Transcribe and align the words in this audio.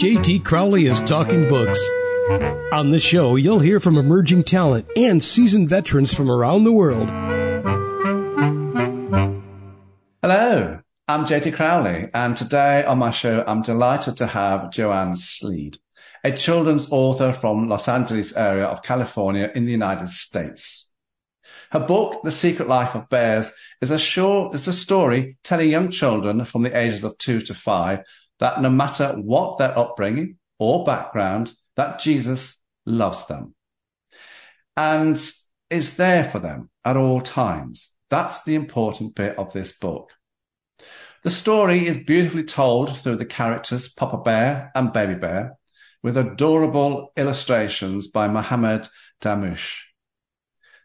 JT 0.00 0.46
Crowley 0.46 0.86
is 0.86 0.98
talking 1.02 1.46
books. 1.46 1.78
On 2.72 2.90
this 2.90 3.02
show, 3.02 3.36
you'll 3.36 3.58
hear 3.58 3.78
from 3.78 3.98
emerging 3.98 4.44
talent 4.44 4.88
and 4.96 5.22
seasoned 5.22 5.68
veterans 5.68 6.14
from 6.14 6.30
around 6.30 6.64
the 6.64 6.72
world. 6.72 7.10
Hello, 10.22 10.80
I'm 11.06 11.26
JT 11.26 11.54
Crowley, 11.54 12.08
and 12.14 12.34
today 12.34 12.82
on 12.82 12.96
my 12.96 13.10
show, 13.10 13.44
I'm 13.46 13.60
delighted 13.60 14.16
to 14.16 14.26
have 14.28 14.70
Joann 14.70 15.18
Slead, 15.18 15.76
a 16.24 16.32
children's 16.32 16.90
author 16.90 17.34
from 17.34 17.68
Los 17.68 17.86
Angeles 17.86 18.34
area 18.34 18.64
of 18.64 18.82
California 18.82 19.52
in 19.54 19.66
the 19.66 19.72
United 19.72 20.08
States. 20.08 20.94
Her 21.72 21.80
book, 21.80 22.22
The 22.24 22.30
Secret 22.30 22.68
Life 22.68 22.94
of 22.94 23.10
Bears, 23.10 23.52
is 23.82 23.90
a 23.90 23.98
short, 23.98 24.54
is 24.54 24.66
a 24.66 24.72
story 24.72 25.36
telling 25.44 25.68
young 25.68 25.90
children 25.90 26.46
from 26.46 26.62
the 26.62 26.74
ages 26.74 27.04
of 27.04 27.18
two 27.18 27.42
to 27.42 27.52
five 27.52 28.02
that 28.40 28.60
no 28.60 28.70
matter 28.70 29.12
what 29.12 29.58
their 29.58 29.76
upbringing 29.78 30.38
or 30.58 30.84
background, 30.84 31.52
that 31.76 32.00
Jesus 32.00 32.60
loves 32.84 33.26
them 33.26 33.54
and 34.76 35.22
is 35.68 35.96
there 35.96 36.24
for 36.24 36.38
them 36.38 36.70
at 36.84 36.96
all 36.96 37.20
times. 37.20 37.88
That's 38.08 38.42
the 38.42 38.54
important 38.54 39.14
bit 39.14 39.38
of 39.38 39.52
this 39.52 39.72
book. 39.72 40.10
The 41.22 41.30
story 41.30 41.86
is 41.86 41.98
beautifully 41.98 42.44
told 42.44 42.98
through 42.98 43.16
the 43.16 43.26
characters 43.26 43.88
Papa 43.88 44.18
Bear 44.18 44.72
and 44.74 44.92
Baby 44.92 45.14
Bear 45.14 45.56
with 46.02 46.16
adorable 46.16 47.12
illustrations 47.16 48.08
by 48.08 48.26
Mohammed 48.26 48.88
Damush 49.20 49.90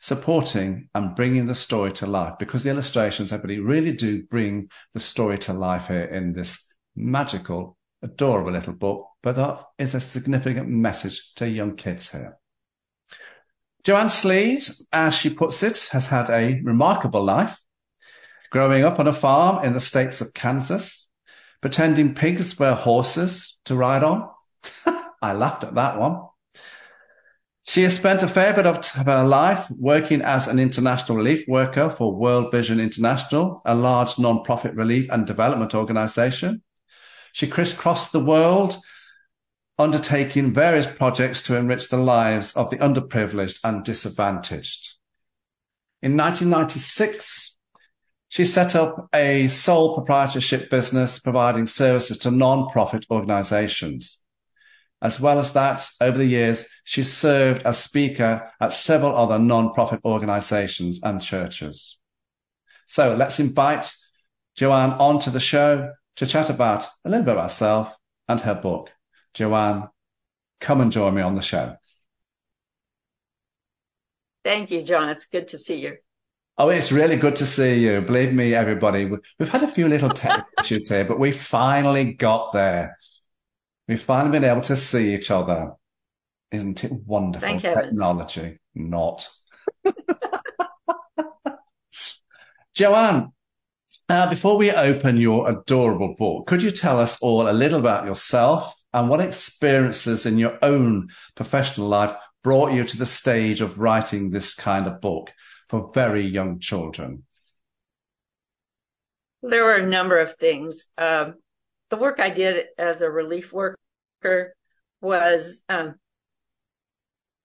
supporting 0.02 0.88
and 0.94 1.16
bringing 1.16 1.48
the 1.48 1.56
story 1.56 1.92
to 1.92 2.06
life 2.06 2.34
because 2.38 2.64
the 2.64 2.70
illustrations, 2.70 3.32
everybody 3.32 3.60
really 3.60 3.92
do 3.92 4.22
bring 4.24 4.70
the 4.94 5.00
story 5.00 5.36
to 5.36 5.52
life 5.52 5.88
here 5.88 6.04
in 6.04 6.32
this 6.34 6.64
magical, 6.96 7.78
adorable 8.02 8.52
little 8.52 8.74
book, 8.74 9.08
but 9.22 9.36
there 9.36 9.58
is 9.78 9.96
a 9.96 10.00
significant 10.00 10.70
message 10.70 11.34
to 11.36 11.50
young 11.50 11.76
kids 11.76 12.12
here. 12.12 12.38
Joann 13.84 14.10
Slead, 14.10 14.82
as 14.92 15.16
she 15.16 15.30
puts 15.30 15.62
it, 15.62 15.90
has 15.92 16.08
had 16.08 16.30
a 16.30 16.60
remarkable 16.64 17.24
life, 17.24 17.60
growing 18.50 18.84
up 18.84 19.00
on 19.00 19.08
a 19.08 19.14
farm 19.14 19.64
in 19.64 19.74
the 19.74 19.80
states 19.80 20.22
of 20.22 20.34
Kansas, 20.34 21.08
pretending 21.62 22.16
pigs 22.16 22.58
were 22.58 22.74
horses 22.74 23.60
to 23.66 23.76
ride 23.76 24.04
on. 24.04 24.30
I 25.22 25.34
laughed 25.34 25.64
at 25.64 25.76
that 25.76 26.00
one. 26.00 26.22
She 27.68 27.82
has 27.82 27.96
spent 27.96 28.22
a 28.22 28.28
fair 28.28 28.54
bit 28.54 28.68
of 28.68 28.88
her 28.88 29.24
life 29.24 29.70
working 29.72 30.22
as 30.22 30.48
an 30.48 30.60
international 30.60 31.18
relief 31.18 31.48
worker 31.48 31.90
for 31.90 32.16
World 32.16 32.52
Vision 32.52 32.80
International, 32.80 33.62
a 33.66 33.74
large 33.74 34.20
non-profit 34.20 34.76
relief 34.76 35.10
and 35.10 35.26
development 35.26 35.74
organization. 35.74 36.62
She 37.36 37.48
crisscrossed 37.48 38.14
the 38.14 38.24
world, 38.24 38.78
undertaking 39.78 40.54
various 40.54 40.88
projects 40.88 41.42
to 41.42 41.58
enrich 41.58 41.90
the 41.90 41.98
lives 41.98 42.54
of 42.54 42.70
the 42.70 42.78
underprivileged 42.78 43.60
and 43.62 43.84
disadvantaged. 43.84 44.94
In 46.02 46.16
1996, 46.16 47.58
she 48.30 48.46
set 48.46 48.74
up 48.74 49.10
a 49.14 49.50
sole 49.50 49.96
proprietorship 49.96 50.70
business 50.70 51.20
providing 51.20 51.68
services 51.68 52.18
to 52.20 52.32
non-profit 52.32 53.06
organizations. 53.12 54.24
As 55.02 55.20
well 55.20 55.38
as 55.38 55.52
that, 55.52 55.86
over 56.00 56.18
the 56.18 56.24
years, 56.24 56.66
she 56.86 57.04
served 57.04 57.64
as 57.64 57.78
speaker 57.78 58.50
at 58.62 58.72
several 58.72 59.14
other 59.14 59.40
non-profit 59.40 60.00
organizations 60.06 61.02
and 61.04 61.22
churches. 61.22 62.00
So 62.88 63.14
let's 63.14 63.42
invite 63.42 63.92
Joann 64.56 64.98
onto 64.98 65.32
the 65.32 65.42
show 65.42 65.92
to 66.18 66.26
chat 66.26 66.50
about 66.50 66.86
a 67.04 67.10
little 67.10 67.26
bit 67.26 67.34
about 67.34 67.50
herself 67.50 67.98
and 68.28 68.40
her 68.42 68.56
book. 68.56 68.92
Joann, 69.34 69.90
come 70.62 70.82
and 70.82 70.92
join 70.92 71.16
me 71.16 71.22
on 71.22 71.36
the 71.36 71.42
show. 71.42 71.76
Thank 74.44 74.72
you, 74.72 74.84
John. 74.84 75.10
It's 75.10 75.26
good 75.26 75.48
to 75.50 75.58
see 75.58 75.80
you. 75.80 75.98
Oh, 76.58 76.70
it's 76.70 76.92
really 76.92 77.18
good 77.18 77.36
to 77.38 77.46
see 77.46 77.80
you. 77.80 78.00
Believe 78.02 78.32
me, 78.32 78.54
everybody, 78.54 79.06
we've 79.06 79.50
had 79.50 79.64
a 79.64 79.68
few 79.68 79.90
little 79.90 80.10
technical 80.10 80.48
issues 80.62 80.88
here, 80.88 81.04
but 81.04 81.20
we 81.20 81.32
finally 81.32 82.14
got 82.14 82.54
there. 82.54 82.98
We've 83.88 84.02
finally 84.02 84.32
been 84.32 84.50
able 84.50 84.62
to 84.62 84.76
see 84.76 85.14
each 85.14 85.30
other. 85.32 85.74
Isn't 86.52 86.84
it 86.84 86.94
wonderful? 86.94 87.48
Thank 87.48 87.64
Technology, 87.64 88.60
not. 88.74 89.28
Joann, 92.76 93.34
uh, 94.10 94.30
before 94.30 94.58
we 94.58 94.72
open 94.72 95.18
your 95.18 95.50
adorable 95.50 96.16
book, 96.16 96.46
could 96.48 96.62
you 96.62 96.72
tell 96.72 97.00
us 97.00 97.18
all 97.22 97.50
a 97.50 97.52
little 97.52 97.80
about 97.80 98.06
yourself 98.06 98.76
and 98.94 99.10
what 99.10 99.20
experiences 99.20 100.26
in 100.26 100.38
your 100.38 100.58
own 100.62 101.10
professional 101.36 101.88
life 101.88 102.16
brought 102.44 102.72
you 102.72 102.84
to 102.84 102.98
the 102.98 103.06
stage 103.06 103.62
of 103.62 103.80
writing 103.80 104.30
this 104.30 104.54
kind 104.54 104.86
of 104.86 105.02
book 105.02 105.32
for 105.70 105.92
very 105.94 106.26
young 106.26 106.60
children? 106.60 107.24
There 109.42 109.64
were 109.64 109.76
a 109.76 109.86
number 109.86 110.20
of 110.20 110.36
things. 110.36 110.88
Um, 110.98 111.36
the 111.90 111.98
work 111.98 112.20
I 112.20 112.30
did 112.30 112.66
as 112.78 113.02
a 113.02 113.10
relief 113.10 113.52
worker 113.52 114.56
was 115.02 115.64
um, 115.68 115.96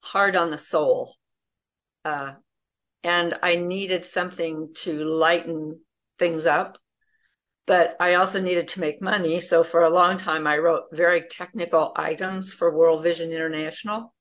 hard 0.03 0.37
on 0.37 0.50
the 0.50 0.59
soul. 0.59 1.15
Uh, 2.04 2.32
and 3.03 3.34
I 3.42 3.56
needed 3.56 4.04
something 4.04 4.71
to 4.77 5.04
lighten 5.04 5.81
things 6.20 6.47
up. 6.47 6.78
But 7.66 7.97
I 7.98 8.14
also 8.14 8.41
needed 8.41 8.69
to 8.69 8.81
make 8.81 9.03
money. 9.03 9.41
So 9.41 9.64
for 9.64 9.82
a 9.82 9.91
long 9.91 10.19
time, 10.19 10.47
I 10.47 10.58
wrote 10.58 10.84
very 10.92 11.22
technical 11.28 11.92
items 11.97 12.53
for 12.53 12.72
World 12.76 13.03
Vision 13.03 13.32
International. 13.32 14.14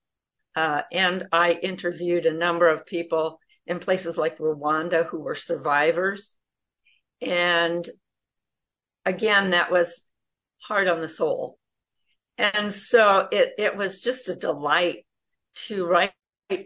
Uh, 0.55 0.81
and 0.91 1.27
I 1.31 1.51
interviewed 1.51 2.25
a 2.25 2.33
number 2.33 2.67
of 2.67 2.87
people 2.87 3.39
in 3.67 3.79
places 3.79 4.17
like 4.17 4.39
Rwanda 4.39 5.05
who 5.05 5.19
were 5.21 5.35
survivors. 5.35 6.35
And 7.21 7.87
again, 9.05 9.51
that 9.51 9.71
was 9.71 10.05
hard 10.63 10.87
on 10.87 11.01
the 11.01 11.09
soul. 11.09 11.57
And 12.37 12.73
so 12.73 13.27
it, 13.31 13.53
it 13.57 13.75
was 13.75 14.01
just 14.01 14.29
a 14.29 14.35
delight 14.35 15.05
to 15.67 15.85
write 15.85 16.13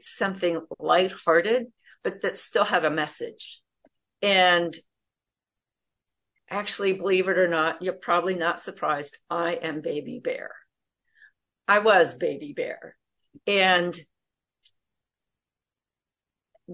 something 0.03 0.61
lighthearted, 0.79 1.65
but 2.03 2.21
that 2.21 2.37
still 2.37 2.63
had 2.63 2.85
a 2.85 2.91
message. 2.91 3.61
And 4.21 4.73
actually, 6.53 6.93
believe 6.93 7.27
it 7.27 7.37
or 7.37 7.47
not, 7.47 7.81
you're 7.81 7.93
probably 7.93 8.35
not 8.35 8.61
surprised. 8.61 9.17
I 9.29 9.53
am 9.53 9.81
Baby 9.81 10.21
Bear. 10.23 10.51
I 11.67 11.79
was 11.79 12.15
Baby 12.15 12.53
Bear. 12.55 12.95
And 13.47 13.97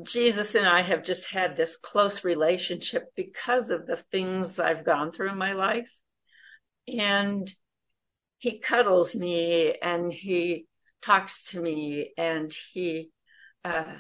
Jesus 0.04 0.54
and 0.54 0.68
I 0.68 0.82
have 0.82 1.04
just 1.04 1.32
had 1.32 1.56
this 1.56 1.78
close 1.78 2.24
relationship 2.24 3.06
because 3.16 3.70
of 3.70 3.88
the 3.88 3.96
things 3.96 4.60
I've 4.60 4.86
gone 4.86 5.12
through 5.12 5.32
in 5.32 5.38
my 5.38 5.54
life. 5.54 5.90
And 6.88 7.52
he 8.38 8.60
cuddles 8.60 9.16
me 9.16 9.76
and 9.82 10.12
he 10.12 10.68
talks 11.02 11.52
to 11.52 11.62
me 11.62 12.12
and 12.18 12.54
he, 12.74 13.12
uh, 13.64 13.96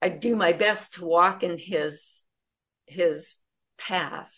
I 0.00 0.08
do 0.10 0.36
my 0.36 0.52
best 0.52 0.94
to 0.94 1.06
walk 1.06 1.42
in 1.42 1.58
his, 1.58 2.24
his 2.86 3.36
path. 3.78 4.32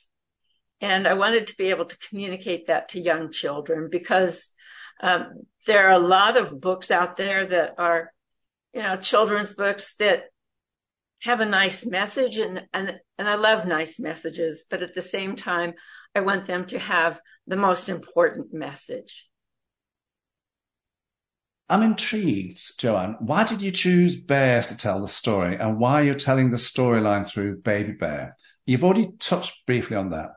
And 0.80 1.06
I 1.06 1.14
wanted 1.14 1.48
to 1.48 1.56
be 1.56 1.70
able 1.70 1.84
to 1.84 1.98
communicate 1.98 2.66
that 2.66 2.90
to 2.90 3.00
young 3.00 3.30
children 3.30 3.88
because 3.90 4.50
um, 5.02 5.42
there 5.66 5.88
are 5.88 5.92
a 5.92 5.98
lot 5.98 6.36
of 6.36 6.60
books 6.60 6.90
out 6.90 7.16
there 7.16 7.46
that 7.46 7.74
are, 7.78 8.12
you 8.72 8.82
know, 8.82 8.96
children's 8.96 9.52
books 9.52 9.94
that 9.96 10.24
have 11.22 11.40
a 11.40 11.46
nice 11.46 11.84
message 11.84 12.38
and, 12.38 12.62
and, 12.72 12.98
and 13.18 13.28
I 13.28 13.34
love 13.34 13.66
nice 13.66 13.98
messages, 13.98 14.64
but 14.68 14.82
at 14.82 14.94
the 14.94 15.02
same 15.02 15.36
time, 15.36 15.74
I 16.14 16.20
want 16.20 16.46
them 16.46 16.64
to 16.66 16.78
have 16.78 17.20
the 17.46 17.56
most 17.56 17.88
important 17.88 18.54
message. 18.54 19.26
I'm 21.68 21.82
intrigued, 21.84 22.58
Joann. 22.80 23.16
Why 23.20 23.44
did 23.44 23.62
you 23.62 23.70
choose 23.70 24.16
bears 24.16 24.66
to 24.68 24.76
tell 24.76 25.00
the 25.00 25.06
story 25.06 25.56
and 25.56 25.78
why 25.78 26.00
you're 26.00 26.14
telling 26.14 26.50
the 26.50 26.56
storyline 26.56 27.26
through 27.26 27.60
Baby 27.60 27.92
Bear? 27.92 28.36
You've 28.66 28.82
already 28.82 29.10
touched 29.20 29.66
briefly 29.66 29.96
on 29.96 30.08
that. 30.08 30.30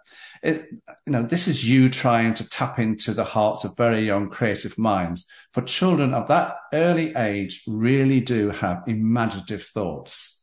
It, 0.44 0.68
you 1.07 1.13
know, 1.13 1.24
this 1.24 1.48
is 1.48 1.68
you 1.68 1.90
trying 1.90 2.34
to 2.34 2.50
tap 2.50 2.78
into 2.78 3.13
the 3.13 3.24
hearts 3.24 3.63
of 3.63 3.78
very 3.78 4.01
young 4.01 4.30
creative 4.30 4.78
minds. 4.78 5.25
For 5.54 5.62
children 5.62 6.13
of 6.13 6.28
that 6.28 6.57
early 6.74 7.16
age 7.16 7.63
really 7.66 8.19
do 8.19 8.50
have 8.50 8.84
imaginative 8.86 9.63
thoughts. 9.63 10.42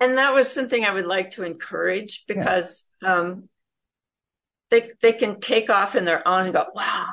And 0.00 0.18
that 0.18 0.34
was 0.34 0.52
something 0.52 0.84
I 0.84 0.92
would 0.92 1.06
like 1.06 1.32
to 1.32 1.44
encourage 1.44 2.24
because 2.28 2.84
yeah. 3.02 3.20
um, 3.20 3.48
they 4.70 4.90
they 5.00 5.14
can 5.14 5.40
take 5.40 5.70
off 5.70 5.96
in 5.96 6.04
their 6.04 6.26
own 6.28 6.44
and 6.44 6.52
go, 6.52 6.66
wow, 6.74 7.06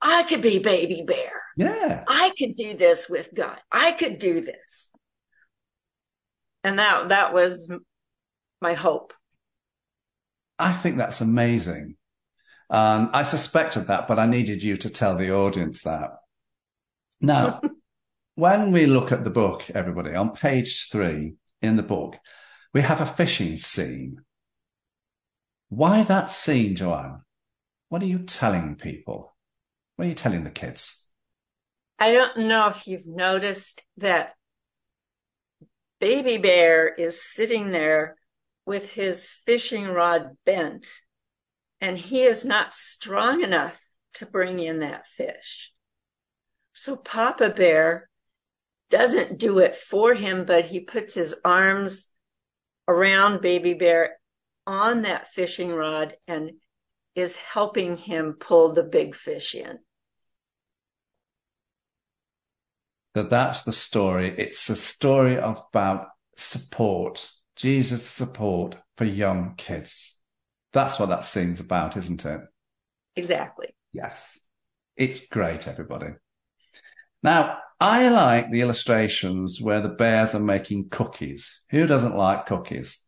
I 0.00 0.22
could 0.24 0.42
be 0.42 0.58
baby 0.58 1.04
bear. 1.06 1.42
Yeah. 1.56 2.04
I 2.08 2.32
could 2.38 2.54
do 2.54 2.76
this 2.76 3.08
with 3.08 3.34
God. 3.34 3.58
I 3.70 3.92
could 3.92 4.18
do 4.18 4.40
this. 4.40 4.90
And 6.64 6.78
that 6.78 7.10
that 7.10 7.34
was 7.34 7.70
my 8.60 8.74
hope. 8.74 9.12
I 10.58 10.72
think 10.72 10.96
that's 10.96 11.20
amazing. 11.20 11.96
And 12.70 13.10
I 13.12 13.22
suspected 13.22 13.86
that, 13.86 14.08
but 14.08 14.18
I 14.18 14.26
needed 14.26 14.62
you 14.62 14.76
to 14.78 14.90
tell 14.90 15.16
the 15.16 15.32
audience 15.32 15.82
that. 15.82 16.10
Now, 17.20 17.60
when 18.34 18.72
we 18.72 18.86
look 18.86 19.12
at 19.12 19.24
the 19.24 19.30
book, 19.30 19.70
everybody, 19.70 20.14
on 20.14 20.30
page 20.30 20.88
three 20.90 21.34
in 21.62 21.76
the 21.76 21.82
book, 21.82 22.16
we 22.74 22.82
have 22.82 23.00
a 23.00 23.06
fishing 23.06 23.56
scene. 23.56 24.22
Why 25.70 26.02
that 26.02 26.30
scene, 26.30 26.74
Joann? 26.74 27.22
What 27.88 28.02
are 28.02 28.06
you 28.06 28.20
telling 28.20 28.76
people? 28.76 29.34
What 29.96 30.04
are 30.04 30.08
you 30.08 30.14
telling 30.14 30.44
the 30.44 30.50
kids? 30.50 31.10
I 31.98 32.12
don't 32.12 32.48
know 32.48 32.68
if 32.68 32.86
you've 32.86 33.06
noticed 33.06 33.82
that 33.96 34.34
Baby 36.00 36.38
Bear 36.38 36.94
is 36.94 37.20
sitting 37.20 37.70
there 37.70 38.16
with 38.68 38.90
his 38.90 39.34
fishing 39.46 39.86
rod 39.86 40.36
bent, 40.44 40.86
and 41.80 41.96
he 41.96 42.20
is 42.20 42.44
not 42.44 42.74
strong 42.74 43.40
enough 43.40 43.80
to 44.12 44.26
bring 44.26 44.60
in 44.60 44.80
that 44.80 45.06
fish. 45.16 45.72
So 46.74 46.94
Papa 46.94 47.48
Bear 47.48 48.10
doesn't 48.90 49.38
do 49.38 49.58
it 49.60 49.74
for 49.74 50.12
him, 50.12 50.44
but 50.44 50.66
he 50.66 50.80
puts 50.80 51.14
his 51.14 51.34
arms 51.46 52.08
around 52.86 53.40
Baby 53.40 53.72
Bear 53.72 54.18
on 54.66 55.00
that 55.02 55.32
fishing 55.32 55.72
rod 55.72 56.14
and 56.26 56.50
is 57.14 57.36
helping 57.36 57.96
him 57.96 58.34
pull 58.38 58.74
the 58.74 58.82
big 58.82 59.14
fish 59.14 59.54
in. 59.54 59.78
So 63.16 63.22
that's 63.22 63.62
the 63.62 63.72
story. 63.72 64.34
It's 64.36 64.68
a 64.68 64.76
story 64.76 65.36
about 65.36 66.08
support, 66.36 67.30
Jesus' 67.58 68.06
support 68.06 68.76
for 68.96 69.04
young 69.04 69.56
kids. 69.56 70.16
That's 70.72 70.98
what 70.98 71.08
that 71.08 71.24
scene's 71.24 71.58
about, 71.58 71.96
isn't 71.96 72.24
it? 72.24 72.40
Exactly. 73.16 73.74
Yes. 73.92 74.38
It's 74.96 75.26
great, 75.26 75.66
everybody. 75.66 76.10
Now, 77.22 77.58
I 77.80 78.10
like 78.10 78.50
the 78.50 78.60
illustrations 78.60 79.60
where 79.60 79.80
the 79.80 79.88
bears 79.88 80.36
are 80.36 80.40
making 80.40 80.90
cookies. 80.90 81.64
Who 81.70 81.86
doesn't 81.86 82.16
like 82.16 82.46
cookies? 82.46 83.00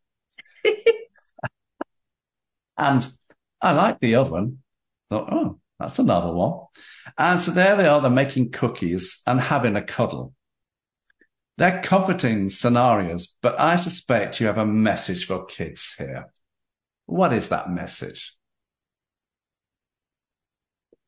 and 2.76 3.08
I 3.62 3.72
like 3.72 4.00
the 4.00 4.16
oven. 4.16 4.62
Thought, 5.10 5.32
oh, 5.32 5.60
that's 5.78 6.00
another 6.00 6.32
one. 6.32 6.58
And 7.16 7.38
so 7.38 7.52
there 7.52 7.76
they 7.76 7.86
are, 7.86 8.00
they're 8.00 8.10
making 8.10 8.50
cookies 8.50 9.22
and 9.28 9.40
having 9.40 9.76
a 9.76 9.82
cuddle. 9.82 10.34
They're 11.60 11.82
comforting 11.82 12.48
scenarios, 12.48 13.36
but 13.42 13.60
I 13.60 13.76
suspect 13.76 14.40
you 14.40 14.46
have 14.46 14.56
a 14.56 14.64
message 14.64 15.26
for 15.26 15.44
kids 15.44 15.94
here. 15.98 16.32
What 17.04 17.34
is 17.34 17.50
that 17.50 17.68
message? 17.70 18.32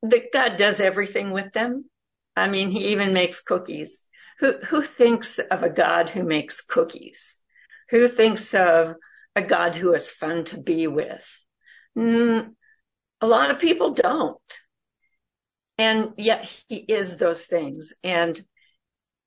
That 0.02 0.30
God 0.30 0.58
does 0.58 0.78
everything 0.78 1.30
with 1.30 1.54
them. 1.54 1.86
I 2.36 2.50
mean, 2.50 2.70
he 2.70 2.88
even 2.88 3.14
makes 3.14 3.40
cookies. 3.40 4.08
Who, 4.40 4.58
who 4.66 4.82
thinks 4.82 5.38
of 5.38 5.62
a 5.62 5.70
God 5.70 6.10
who 6.10 6.22
makes 6.22 6.60
cookies? 6.60 7.38
Who 7.88 8.06
thinks 8.06 8.52
of 8.52 8.96
a 9.34 9.40
God 9.40 9.74
who 9.74 9.94
is 9.94 10.10
fun 10.10 10.44
to 10.44 10.60
be 10.60 10.86
with? 10.86 11.26
Mm, 11.96 12.50
a 13.22 13.26
lot 13.26 13.50
of 13.50 13.58
people 13.58 13.94
don't. 13.94 14.58
And 15.78 16.10
yet 16.18 16.44
he 16.68 16.76
is 16.76 17.16
those 17.16 17.46
things. 17.46 17.94
And, 18.04 18.38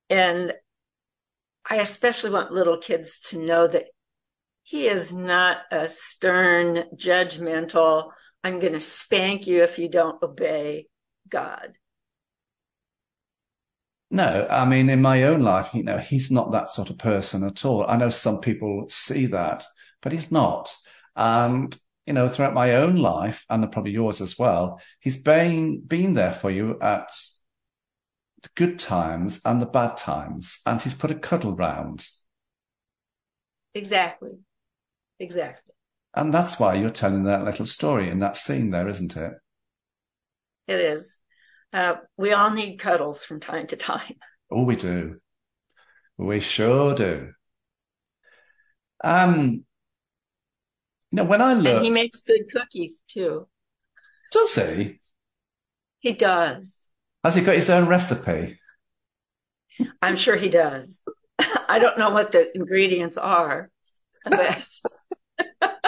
and 0.08 0.54
I 1.68 1.76
especially 1.76 2.30
want 2.30 2.52
little 2.52 2.78
kids 2.78 3.20
to 3.30 3.38
know 3.38 3.66
that 3.66 3.86
he 4.62 4.86
is 4.86 5.12
not 5.12 5.58
a 5.70 5.88
stern, 5.88 6.84
judgmental, 6.96 8.10
I'm 8.42 8.60
going 8.60 8.74
to 8.74 8.80
spank 8.80 9.46
you 9.46 9.62
if 9.62 9.78
you 9.78 9.88
don't 9.88 10.22
obey 10.22 10.86
God. 11.28 11.76
No, 14.10 14.46
I 14.48 14.64
mean, 14.64 14.88
in 14.88 15.02
my 15.02 15.24
own 15.24 15.40
life, 15.40 15.70
you 15.74 15.82
know, 15.82 15.98
he's 15.98 16.30
not 16.30 16.52
that 16.52 16.68
sort 16.68 16.90
of 16.90 16.98
person 16.98 17.42
at 17.42 17.64
all. 17.64 17.84
I 17.86 17.96
know 17.96 18.10
some 18.10 18.40
people 18.40 18.86
see 18.88 19.26
that, 19.26 19.64
but 20.00 20.12
he's 20.12 20.30
not. 20.30 20.72
And, 21.16 21.76
you 22.06 22.12
know, 22.12 22.28
throughout 22.28 22.54
my 22.54 22.76
own 22.76 22.96
life 22.96 23.44
and 23.50 23.70
probably 23.72 23.90
yours 23.90 24.20
as 24.20 24.38
well, 24.38 24.80
he's 25.00 25.16
been, 25.16 25.80
been 25.80 26.14
there 26.14 26.32
for 26.32 26.50
you 26.50 26.78
at 26.80 27.10
the 28.46 28.50
good 28.54 28.78
times 28.78 29.40
and 29.44 29.60
the 29.60 29.66
bad 29.66 29.96
times. 29.96 30.60
And 30.64 30.80
he's 30.80 30.94
put 30.94 31.10
a 31.10 31.14
cuddle 31.14 31.54
round. 31.54 32.06
Exactly. 33.74 34.38
Exactly. 35.18 35.74
And 36.14 36.32
that's 36.32 36.58
why 36.58 36.74
you're 36.74 36.90
telling 36.90 37.24
that 37.24 37.44
little 37.44 37.66
story 37.66 38.08
in 38.08 38.20
that 38.20 38.36
scene 38.36 38.70
there, 38.70 38.88
isn't 38.88 39.16
it? 39.16 39.32
It 40.66 40.80
is. 40.80 41.18
Uh, 41.72 41.94
we 42.16 42.32
all 42.32 42.50
need 42.50 42.78
cuddles 42.78 43.24
from 43.24 43.40
time 43.40 43.66
to 43.68 43.76
time. 43.76 44.14
Oh, 44.50 44.62
we 44.62 44.76
do. 44.76 45.20
We 46.16 46.40
sure 46.40 46.94
do. 46.94 47.32
Um, 49.04 49.64
you 51.10 51.16
know, 51.16 51.24
when 51.24 51.42
I 51.42 51.52
look, 51.54 51.76
and 51.76 51.84
he 51.84 51.90
makes 51.90 52.22
good 52.22 52.50
cookies 52.50 53.02
too. 53.08 53.46
Does 54.32 54.54
he? 54.54 55.00
He 55.98 56.12
does. 56.12 56.90
Has 57.26 57.34
he 57.34 57.42
got 57.42 57.56
his 57.56 57.70
own 57.70 57.88
recipe? 57.88 58.56
I'm 60.00 60.14
sure 60.14 60.36
he 60.36 60.48
does. 60.48 61.02
I 61.68 61.80
don't 61.80 61.98
know 61.98 62.10
what 62.10 62.30
the 62.30 62.56
ingredients 62.56 63.18
are, 63.18 63.68
but 64.24 64.64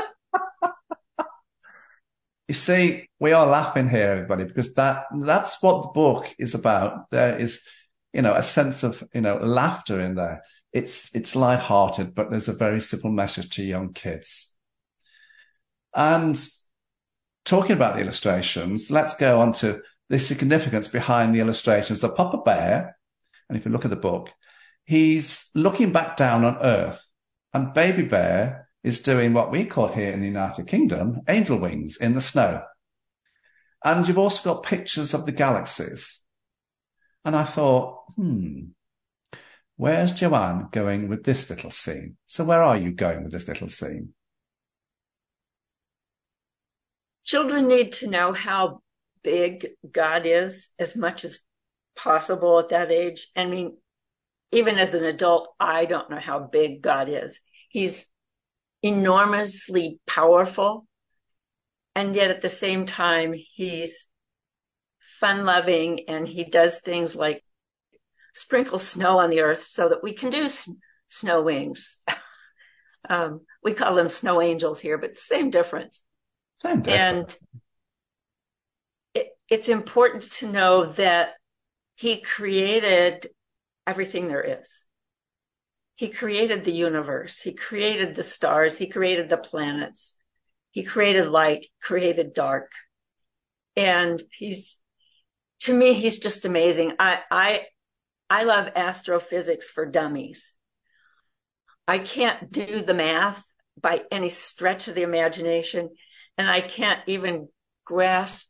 You 2.49 2.55
see, 2.55 3.09
we 3.21 3.31
are 3.33 3.47
laughing 3.47 3.89
here, 3.89 4.11
everybody, 4.11 4.43
because 4.43 4.75
that, 4.75 5.05
that's 5.21 5.63
what 5.63 5.83
the 5.83 5.89
book 5.91 6.35
is 6.41 6.55
about. 6.57 7.09
There 7.13 7.37
is, 7.39 7.63
you 8.13 8.23
know, 8.23 8.35
a 8.35 8.43
sense 8.43 8.83
of, 8.83 9.05
you 9.15 9.21
know, 9.21 9.37
laughter 9.37 10.01
in 10.01 10.17
there. 10.17 10.43
It's, 10.73 11.15
it's 11.15 11.37
light-hearted, 11.37 12.17
but 12.17 12.31
there's 12.31 12.49
a 12.49 12.53
very 12.53 12.81
simple 12.81 13.13
message 13.13 13.51
to 13.51 13.63
young 13.63 13.93
kids. 13.93 14.53
And 15.95 16.37
talking 17.45 17.77
about 17.77 17.95
the 17.95 18.01
illustrations, 18.01 18.91
let's 18.91 19.15
go 19.15 19.41
on 19.41 19.53
to 19.53 19.83
the 20.09 20.19
significance 20.19 20.89
behind 20.89 21.35
the 21.35 21.41
illustrations 21.41 22.03
of 22.03 22.17
Papa 22.17 22.39
Bear. 22.39 22.97
And 23.49 23.57
if 23.57 23.65
you 23.65 23.71
look 23.71 23.85
at 23.85 23.91
the 23.91 23.97
book, 23.97 24.33
he's 24.85 25.51
looking 25.55 25.93
back 25.93 26.17
down 26.17 26.45
on 26.45 26.59
earth 26.59 27.09
and 27.53 27.73
baby 27.73 28.03
bear 28.03 28.69
is 28.83 29.01
doing 29.01 29.33
what 29.33 29.51
we 29.51 29.65
call 29.65 29.89
here 29.89 30.11
in 30.11 30.21
the 30.21 30.27
United 30.27 30.67
Kingdom 30.67 31.21
angel 31.29 31.59
wings 31.59 31.97
in 31.97 32.15
the 32.15 32.21
snow. 32.21 32.63
And 33.85 34.07
you've 34.07 34.19
also 34.19 34.55
got 34.55 34.63
pictures 34.63 35.15
of 35.15 35.25
the 35.25 35.33
galaxies. 35.33 36.23
And 37.25 37.37
I 37.37 37.45
thought, 37.45 38.03
hmm, 38.17 38.67
where's 39.77 40.13
Joann 40.13 40.71
going 40.73 41.09
with 41.09 41.25
this 41.25 41.49
little 41.49 41.71
scene? 41.71 42.17
So 42.27 42.45
where 42.45 42.63
are 42.63 42.77
you 42.77 42.93
going 42.93 43.25
with 43.25 43.33
this 43.33 43.49
little 43.49 43.69
scene? 43.69 44.15
Children 47.25 47.69
need 47.69 47.93
to 47.95 48.09
know 48.09 48.33
how 48.33 48.81
big 49.23 49.69
God 49.91 50.27
is 50.27 50.69
as 50.79 50.97
much 50.97 51.25
as 51.25 51.39
possible 51.97 52.59
at 52.59 52.71
that 52.71 52.91
age. 52.91 53.29
I 53.37 53.47
mean, 53.47 53.77
even 54.53 54.79
as 54.79 54.95
an 54.95 55.05
adult, 55.05 55.49
I 55.61 55.85
don't 55.85 56.11
know 56.11 56.21
how 56.21 56.39
big 56.41 56.83
God 56.83 57.09
is. 57.09 57.41
He's 57.69 58.09
enormously 58.83 60.01
powerful. 60.07 60.87
And 61.95 62.15
yet 62.15 62.31
at 62.31 62.41
the 62.41 62.49
same 62.49 62.87
time, 62.87 63.35
he's 63.35 64.09
fun 65.21 65.45
loving 65.45 66.09
and 66.09 66.27
he 66.27 66.45
does 66.45 66.81
things 66.81 67.17
like 67.17 67.43
sprinkle 68.35 68.79
snow 68.79 69.19
on 69.19 69.31
the 69.31 69.41
earth 69.41 69.63
so 69.63 69.89
that 69.89 70.03
we 70.03 70.13
can 70.13 70.31
do 70.31 70.45
s- 70.45 70.71
snow 71.09 71.43
wings. 71.43 71.99
um, 73.11 73.41
we 73.63 73.75
call 73.75 73.95
them 73.95 74.09
snow 74.09 74.41
angels 74.41 74.79
here, 74.79 74.97
but 74.97 75.19
same 75.19 75.51
difference. 75.51 76.03
Same 76.63 76.83
difference. 76.83 77.35
And 77.35 77.59
it's 79.49 79.69
important 79.69 80.25
to 80.35 80.51
know 80.51 80.87
that 80.93 81.31
he 81.95 82.21
created 82.21 83.29
everything 83.87 84.29
there 84.29 84.61
is. 84.61 84.87
He 85.97 86.09
created 86.09 86.65
the 86.65 86.73
universe. 86.73 87.41
He 87.41 87.53
created 87.53 88.15
the 88.15 88.23
stars. 88.23 88.79
He 88.79 88.89
created 88.89 89.29
the 89.29 89.37
planets. 89.37 90.15
He 90.71 90.85
created 90.85 91.27
light, 91.27 91.67
created 91.83 92.35
dark. 92.35 92.71
And 93.75 94.23
he's, 94.31 94.79
to 95.61 95.75
me, 95.75 95.95
he's 95.95 96.19
just 96.19 96.45
amazing. 96.45 96.93
I, 96.99 97.21
I, 97.31 97.63
I 98.31 98.45
love 98.45 98.69
astrophysics 98.77 99.71
for 99.71 99.87
dummies. 99.87 100.55
I 101.89 101.99
can't 101.99 102.53
do 102.53 102.83
the 102.83 102.95
math 102.95 103.45
by 103.81 104.03
any 104.13 104.29
stretch 104.29 104.89
of 104.89 104.95
the 104.95 105.03
imagination, 105.03 105.89
and 106.37 106.49
I 106.49 106.61
can't 106.61 107.01
even 107.07 107.49
grasp 107.85 108.49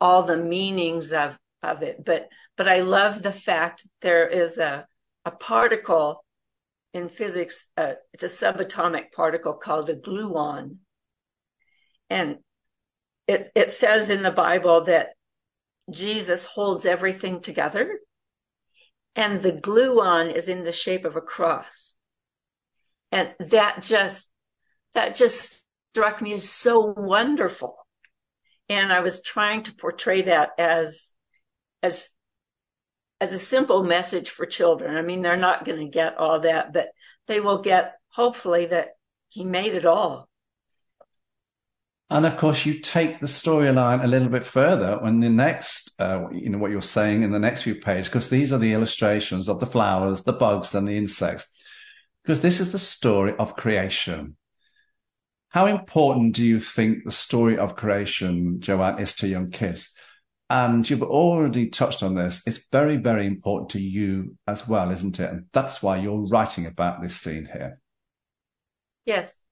all 0.00 0.22
the 0.22 0.36
meanings 0.36 1.12
of, 1.12 1.36
of 1.62 1.82
it. 1.82 2.04
But, 2.04 2.28
but 2.56 2.68
I 2.68 2.80
love 2.80 3.22
the 3.22 3.32
fact 3.32 3.86
there 4.00 4.28
is 4.28 4.58
a, 4.58 4.86
a 5.24 5.30
particle 5.30 6.24
in 6.94 7.08
physics, 7.08 7.68
uh, 7.76 7.92
it's 8.12 8.22
a 8.22 8.28
subatomic 8.28 9.12
particle 9.12 9.54
called 9.54 9.90
a 9.90 9.94
gluon. 9.94 10.76
And 12.10 12.38
it, 13.26 13.50
it 13.54 13.72
says 13.72 14.08
in 14.08 14.22
the 14.22 14.30
Bible 14.30 14.84
that 14.84 15.10
Jesus 15.90 16.44
holds 16.44 16.86
everything 16.86 17.40
together 17.40 17.98
and 19.14 19.42
the 19.42 19.52
gluon 19.52 20.32
is 20.32 20.48
in 20.48 20.64
the 20.64 20.72
shape 20.72 21.04
of 21.04 21.16
a 21.16 21.20
cross. 21.20 21.94
And 23.10 23.34
that 23.40 23.82
just, 23.82 24.32
that 24.94 25.16
just 25.16 25.64
struck 25.92 26.22
me 26.22 26.34
as 26.34 26.48
so 26.48 26.94
wonderful. 26.96 27.77
And 28.68 28.92
I 28.92 29.00
was 29.00 29.22
trying 29.22 29.62
to 29.64 29.74
portray 29.74 30.22
that 30.22 30.50
as, 30.58 31.12
as, 31.82 32.08
as 33.20 33.32
a 33.32 33.38
simple 33.38 33.82
message 33.82 34.30
for 34.30 34.46
children. 34.46 34.96
I 34.96 35.02
mean, 35.02 35.22
they're 35.22 35.36
not 35.36 35.64
going 35.64 35.78
to 35.78 35.90
get 35.90 36.18
all 36.18 36.40
that, 36.40 36.72
but 36.72 36.88
they 37.26 37.40
will 37.40 37.62
get 37.62 37.94
hopefully 38.10 38.66
that 38.66 38.90
he 39.28 39.44
made 39.44 39.74
it 39.74 39.86
all. 39.86 40.28
And 42.10 42.24
of 42.24 42.38
course, 42.38 42.64
you 42.64 42.80
take 42.80 43.20
the 43.20 43.26
storyline 43.26 44.02
a 44.02 44.06
little 44.06 44.30
bit 44.30 44.44
further 44.44 44.98
when 44.98 45.20
the 45.20 45.28
next, 45.28 46.00
uh, 46.00 46.28
you 46.32 46.48
know, 46.48 46.56
what 46.56 46.70
you're 46.70 46.80
saying 46.80 47.22
in 47.22 47.32
the 47.32 47.38
next 47.38 47.62
few 47.62 47.74
pages, 47.74 48.08
because 48.08 48.30
these 48.30 48.50
are 48.50 48.58
the 48.58 48.72
illustrations 48.72 49.46
of 49.46 49.60
the 49.60 49.66
flowers, 49.66 50.22
the 50.22 50.32
bugs, 50.32 50.74
and 50.74 50.88
the 50.88 50.96
insects. 50.96 51.46
Because 52.22 52.40
this 52.40 52.60
is 52.60 52.72
the 52.72 52.78
story 52.78 53.34
of 53.38 53.56
creation. 53.56 54.36
How 55.50 55.66
important 55.66 56.34
do 56.34 56.44
you 56.44 56.60
think 56.60 57.04
the 57.04 57.10
story 57.10 57.56
of 57.56 57.76
creation, 57.76 58.60
Joann, 58.60 59.00
is 59.00 59.14
to 59.14 59.28
young 59.28 59.50
kids? 59.50 59.94
And 60.50 60.88
you've 60.88 61.02
already 61.02 61.68
touched 61.68 62.02
on 62.02 62.14
this. 62.14 62.42
It's 62.46 62.60
very, 62.70 62.96
very 62.96 63.26
important 63.26 63.70
to 63.70 63.80
you 63.80 64.36
as 64.46 64.66
well, 64.68 64.90
isn't 64.90 65.20
it? 65.20 65.30
And 65.30 65.46
that's 65.52 65.82
why 65.82 65.98
you're 65.98 66.28
writing 66.28 66.66
about 66.66 67.02
this 67.02 67.16
scene 67.16 67.48
here. 67.50 67.80
Yes. 69.04 69.42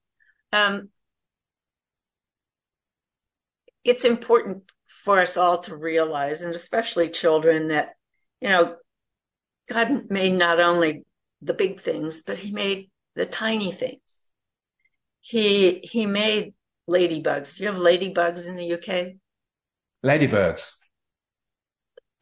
Um, 0.53 0.91
it's 3.85 4.05
important 4.05 4.71
for 5.05 5.21
us 5.21 5.37
all 5.37 5.61
to 5.61 5.77
realize, 5.77 6.43
and 6.43 6.55
especially 6.55 7.09
children, 7.09 7.69
that, 7.69 7.91
you 8.41 8.49
know, 8.49 8.77
God 9.69 10.11
made 10.11 10.35
not 10.35 10.61
only 10.61 11.05
the 11.43 11.55
big 11.55 11.81
things, 11.81 12.23
but 12.23 12.39
he 12.39 12.53
made 12.53 12.91
the 13.15 13.27
tiny 13.27 13.73
things. 13.73 14.26
He, 15.27 15.81
he 15.83 16.07
made 16.07 16.55
ladybugs. 16.89 17.57
Do 17.57 17.65
you 17.65 17.69
have 17.69 17.81
ladybugs 17.81 18.47
in 18.47 18.55
the 18.55 18.75
UK? 18.75 19.15
Ladybirds. 20.05 20.79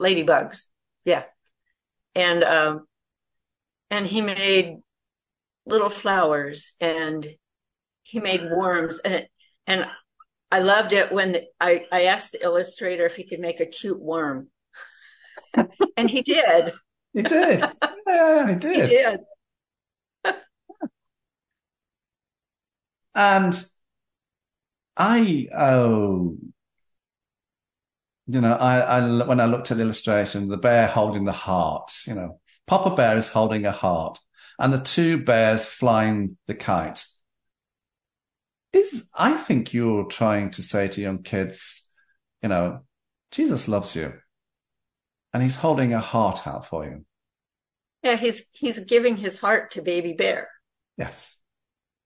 Ladybugs. 0.01 0.69
Yeah. 1.05 1.25
And, 2.15 2.43
um, 2.43 2.87
and 3.91 4.07
he 4.07 4.23
made 4.23 4.79
little 5.67 5.91
flowers 5.91 6.73
and 6.81 7.27
he 8.05 8.21
made 8.21 8.43
worms 8.43 9.01
and, 9.05 9.27
and 9.67 9.85
I 10.51 10.61
loved 10.61 10.95
it 10.95 11.13
when 11.13 11.37
I, 11.61 11.85
I 11.93 12.05
asked 12.05 12.33
the 12.33 12.43
illustrator 12.43 13.05
if 13.05 13.17
he 13.17 13.29
could 13.29 13.41
make 13.41 13.61
a 13.61 13.67
cute 13.67 14.01
worm. 14.01 14.49
and 15.99 16.09
he 16.09 16.23
did. 16.23 16.73
He 17.13 17.23
did. 17.23 17.65
Yeah, 18.07 18.49
he 18.49 18.55
did. 18.55 18.91
He 18.91 18.97
did. 18.97 19.21
And 23.15 23.55
I, 24.97 25.49
oh, 25.57 26.37
you 28.27 28.41
know, 28.41 28.55
I, 28.55 28.79
I, 28.79 29.25
when 29.25 29.41
I 29.41 29.47
looked 29.47 29.71
at 29.71 29.77
the 29.77 29.83
illustration, 29.83 30.49
the 30.49 30.57
bear 30.57 30.87
holding 30.87 31.25
the 31.25 31.33
heart, 31.33 31.93
you 32.07 32.15
know, 32.15 32.41
Papa 32.67 32.95
Bear 32.95 33.19
is 33.19 33.29
holding 33.29 33.67
a 33.67 33.73
heart 33.73 34.19
and 34.59 34.73
the 34.73 34.79
two 34.79 35.19
bears 35.19 35.65
flying 35.65 36.37
the 36.47 36.55
kite 36.55 37.05
is 38.73 39.09
I 39.15 39.35
think 39.35 39.73
you're 39.73 40.07
trying 40.07 40.51
to 40.53 40.63
say 40.63 40.89
to 40.89 41.01
young 41.01 41.23
kids, 41.23 41.83
you 42.43 42.49
know, 42.49 42.81
Jesus 43.31 43.69
loves 43.69 43.95
you 43.95 44.15
and 45.33 45.43
he's 45.43 45.57
holding 45.57 45.93
a 45.93 46.01
heart 46.01 46.47
out 46.47 46.67
for 46.67 46.85
you. 46.85 47.05
Yeah, 48.03 48.17
he's 48.17 48.47
he's 48.53 48.79
giving 48.81 49.17
his 49.17 49.39
heart 49.39 49.73
to 49.73 49.83
baby 49.83 50.13
bear. 50.13 50.49
Yes. 50.97 51.37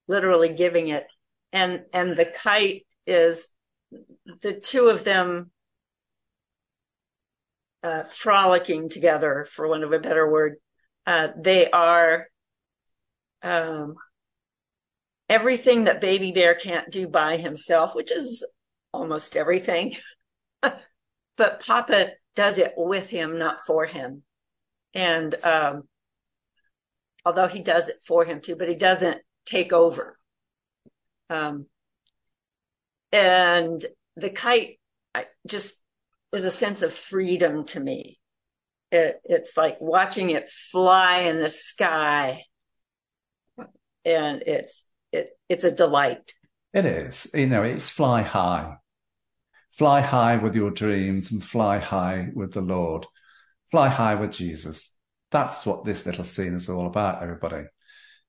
Literally 0.08 0.54
giving 0.54 0.88
it. 0.88 1.06
And 1.52 1.82
and 1.92 2.16
the 2.16 2.24
kite 2.24 2.86
is 3.06 3.48
the 4.42 4.52
two 4.52 4.88
of 4.88 5.04
them 5.04 5.50
uh, 7.82 8.02
frolicking 8.04 8.88
together, 8.88 9.46
for 9.52 9.68
want 9.68 9.84
of 9.84 9.92
a 9.92 9.98
better 9.98 10.30
word. 10.30 10.56
Uh, 11.06 11.28
they 11.38 11.70
are 11.70 12.26
um, 13.42 13.94
everything 15.28 15.84
that 15.84 16.00
baby 16.00 16.32
bear 16.32 16.54
can't 16.54 16.90
do 16.90 17.06
by 17.06 17.36
himself, 17.36 17.94
which 17.94 18.10
is 18.10 18.46
almost 18.92 19.36
everything. 19.36 19.96
but 20.62 21.60
Papa 21.64 22.10
does 22.34 22.58
it 22.58 22.74
with 22.76 23.08
him, 23.08 23.38
not 23.38 23.58
for 23.66 23.86
him. 23.86 24.22
And 24.94 25.34
um, 25.44 25.82
although 27.24 27.48
he 27.48 27.60
does 27.60 27.88
it 27.88 27.96
for 28.06 28.24
him 28.24 28.40
too, 28.40 28.56
but 28.56 28.68
he 28.68 28.74
doesn't 28.74 29.18
take 29.48 29.72
over. 29.72 30.18
Um, 31.30 31.66
and 33.12 33.84
the 34.16 34.30
kite 34.30 34.78
I, 35.14 35.26
just 35.46 35.80
is 36.32 36.44
a 36.44 36.50
sense 36.50 36.82
of 36.82 36.92
freedom 36.92 37.64
to 37.66 37.80
me. 37.80 38.18
It, 38.90 39.20
it's 39.24 39.56
like 39.56 39.80
watching 39.80 40.30
it 40.30 40.50
fly 40.50 41.20
in 41.20 41.40
the 41.40 41.48
sky, 41.48 42.44
and 44.04 44.42
it's 44.42 44.84
it, 45.12 45.30
it's 45.48 45.64
a 45.64 45.70
delight. 45.70 46.32
It 46.72 46.86
is. 46.86 47.30
You 47.34 47.46
know, 47.46 47.62
it's 47.62 47.90
fly 47.90 48.22
high. 48.22 48.76
Fly 49.70 50.00
high 50.00 50.36
with 50.36 50.54
your 50.54 50.70
dreams 50.70 51.30
and 51.30 51.44
fly 51.44 51.78
high 51.78 52.30
with 52.34 52.52
the 52.52 52.60
Lord. 52.60 53.06
Fly 53.70 53.88
high 53.88 54.14
with 54.14 54.32
Jesus. 54.32 54.94
That's 55.30 55.66
what 55.66 55.84
this 55.84 56.06
little 56.06 56.24
scene 56.24 56.54
is 56.54 56.68
all 56.68 56.86
about, 56.86 57.22
everybody. 57.22 57.64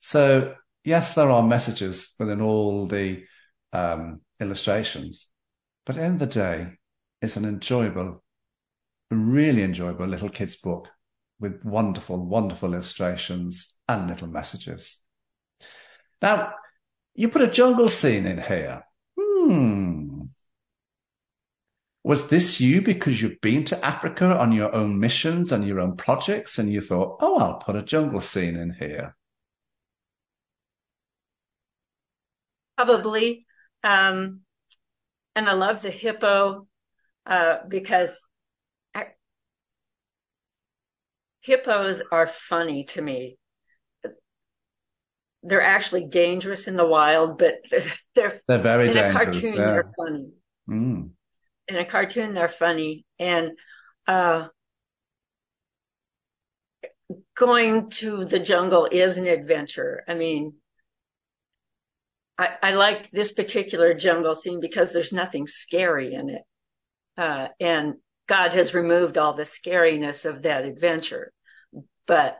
So, 0.01 0.55
yes, 0.83 1.13
there 1.13 1.29
are 1.29 1.43
messages 1.43 2.13
within 2.19 2.41
all 2.41 2.87
the 2.87 3.23
um, 3.73 4.21
illustrations, 4.39 5.27
but 5.85 5.95
at 5.95 5.99
the 5.99 6.05
end 6.05 6.21
of 6.21 6.29
the 6.29 6.33
day, 6.33 6.67
it's 7.21 7.35
an 7.35 7.45
enjoyable, 7.45 8.23
really 9.11 9.63
enjoyable 9.63 10.07
little 10.07 10.29
kids' 10.29 10.55
book 10.55 10.87
with 11.39 11.63
wonderful, 11.63 12.17
wonderful 12.17 12.73
illustrations 12.73 13.75
and 13.87 14.07
little 14.07 14.27
messages. 14.27 14.97
Now, 16.21 16.53
you 17.15 17.29
put 17.29 17.41
a 17.41 17.47
jungle 17.47 17.89
scene 17.89 18.25
in 18.25 18.41
here. 18.41 18.83
Hmm. 19.19 20.21
Was 22.03 22.27
this 22.27 22.61
you 22.61 22.81
because 22.81 23.21
you've 23.21 23.41
been 23.41 23.65
to 23.65 23.85
Africa 23.85 24.37
on 24.37 24.51
your 24.51 24.73
own 24.73 24.99
missions 24.99 25.51
and 25.51 25.67
your 25.67 25.79
own 25.79 25.97
projects 25.97 26.57
and 26.57 26.71
you 26.71 26.81
thought, 26.81 27.17
oh, 27.19 27.37
I'll 27.37 27.57
put 27.57 27.75
a 27.75 27.83
jungle 27.83 28.21
scene 28.21 28.55
in 28.55 28.73
here? 28.73 29.15
Probably. 32.79 33.45
Um, 33.83 34.39
and 35.35 35.49
I 35.49 35.53
love 35.53 35.81
the 35.81 35.91
hippo 35.91 36.65
uh, 37.25 37.57
because 37.67 38.21
hippos 41.41 42.01
are 42.09 42.27
funny 42.27 42.85
to 42.85 43.01
me 43.01 43.37
they're 45.43 45.61
actually 45.61 46.05
dangerous 46.05 46.67
in 46.67 46.75
the 46.75 46.85
wild, 46.85 47.37
but 47.37 47.55
they're 48.15 48.41
they're 48.47 48.57
very 48.59 48.87
in 48.87 48.93
dangerous. 48.93 49.15
a 49.15 49.31
cartoon. 49.31 49.53
Yeah. 49.53 49.71
They're 49.71 49.91
funny. 49.97 50.31
Mm. 50.69 51.09
In 51.67 51.75
a 51.75 51.85
cartoon, 51.85 52.33
they're 52.33 52.47
funny, 52.47 53.05
and 53.17 53.51
uh, 54.07 54.47
going 57.37 57.89
to 57.91 58.25
the 58.25 58.39
jungle 58.39 58.87
is 58.91 59.17
an 59.17 59.27
adventure. 59.27 60.03
I 60.07 60.13
mean, 60.15 60.55
I, 62.39 62.73
liked 62.73 63.11
this 63.11 63.33
particular 63.33 63.93
jungle 63.93 64.33
scene 64.33 64.61
because 64.61 64.93
there's 64.93 65.11
nothing 65.11 65.45
scary 65.45 66.13
in 66.13 66.29
it, 66.29 66.41
uh, 67.17 67.49
and 67.59 67.95
God 68.27 68.53
has 68.53 68.73
removed 68.73 69.17
all 69.17 69.33
the 69.33 69.43
scariness 69.43 70.23
of 70.23 70.43
that 70.43 70.63
adventure, 70.63 71.33
but 72.07 72.37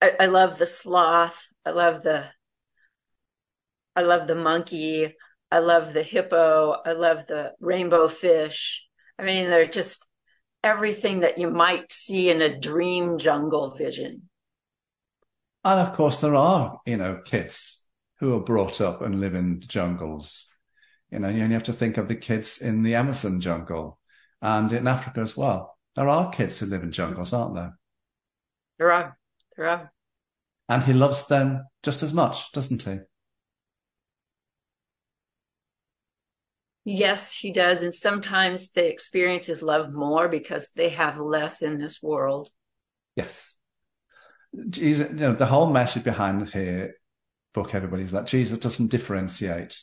I, 0.00 0.12
I 0.20 0.26
love 0.26 0.58
the 0.58 0.66
sloth. 0.66 1.48
I 1.64 1.70
love 1.70 2.02
the 2.02 2.26
I 3.96 4.02
love 4.02 4.26
the 4.26 4.34
monkey. 4.34 5.14
I 5.50 5.58
love 5.60 5.94
the 5.94 6.02
hippo. 6.02 6.76
I 6.84 6.92
love 6.92 7.26
the 7.26 7.52
rainbow 7.60 8.08
fish. 8.08 8.84
I 9.18 9.24
mean, 9.24 9.48
they're 9.48 9.66
just 9.66 10.06
everything 10.62 11.20
that 11.20 11.38
you 11.38 11.50
might 11.50 11.90
see 11.92 12.28
in 12.28 12.42
a 12.42 12.58
dream 12.58 13.18
jungle 13.18 13.74
vision. 13.74 14.28
And 15.66 15.80
of 15.80 15.96
course, 15.96 16.20
there 16.20 16.36
are, 16.36 16.80
you 16.86 16.96
know, 16.96 17.20
kids 17.24 17.82
who 18.20 18.36
are 18.36 18.40
brought 18.40 18.80
up 18.80 19.02
and 19.02 19.18
live 19.18 19.34
in 19.34 19.58
jungles. 19.58 20.46
You 21.10 21.18
know, 21.18 21.28
you 21.28 21.42
only 21.42 21.54
have 21.54 21.64
to 21.64 21.72
think 21.72 21.96
of 21.96 22.06
the 22.06 22.14
kids 22.14 22.62
in 22.62 22.84
the 22.84 22.94
Amazon 22.94 23.40
jungle 23.40 23.98
and 24.40 24.72
in 24.72 24.86
Africa 24.86 25.18
as 25.22 25.36
well. 25.36 25.76
There 25.96 26.08
are 26.08 26.30
kids 26.30 26.60
who 26.60 26.66
live 26.66 26.84
in 26.84 26.92
jungles, 26.92 27.32
aren't 27.32 27.56
there? 27.56 27.76
There 28.78 28.92
are. 28.92 29.18
There 29.56 29.68
are. 29.68 29.92
And 30.68 30.84
he 30.84 30.92
loves 30.92 31.26
them 31.26 31.64
just 31.82 32.04
as 32.04 32.12
much, 32.12 32.52
doesn't 32.52 32.82
he? 32.82 32.98
Yes, 36.84 37.34
he 37.34 37.50
does. 37.50 37.82
And 37.82 37.92
sometimes 37.92 38.70
they 38.70 38.88
experience 38.88 39.46
his 39.46 39.62
love 39.62 39.92
more 39.92 40.28
because 40.28 40.70
they 40.76 40.90
have 40.90 41.18
less 41.18 41.60
in 41.60 41.78
this 41.78 42.00
world. 42.00 42.50
Yes. 43.16 43.55
Jesus, 44.70 45.10
you 45.10 45.16
know, 45.16 45.32
the 45.34 45.46
whole 45.46 45.70
message 45.70 46.04
behind 46.04 46.48
here 46.50 46.94
book, 47.56 47.74
everybody's 47.74 48.12
that 48.12 48.26
Jesus 48.26 48.58
doesn't 48.58 48.90
differentiate. 48.90 49.80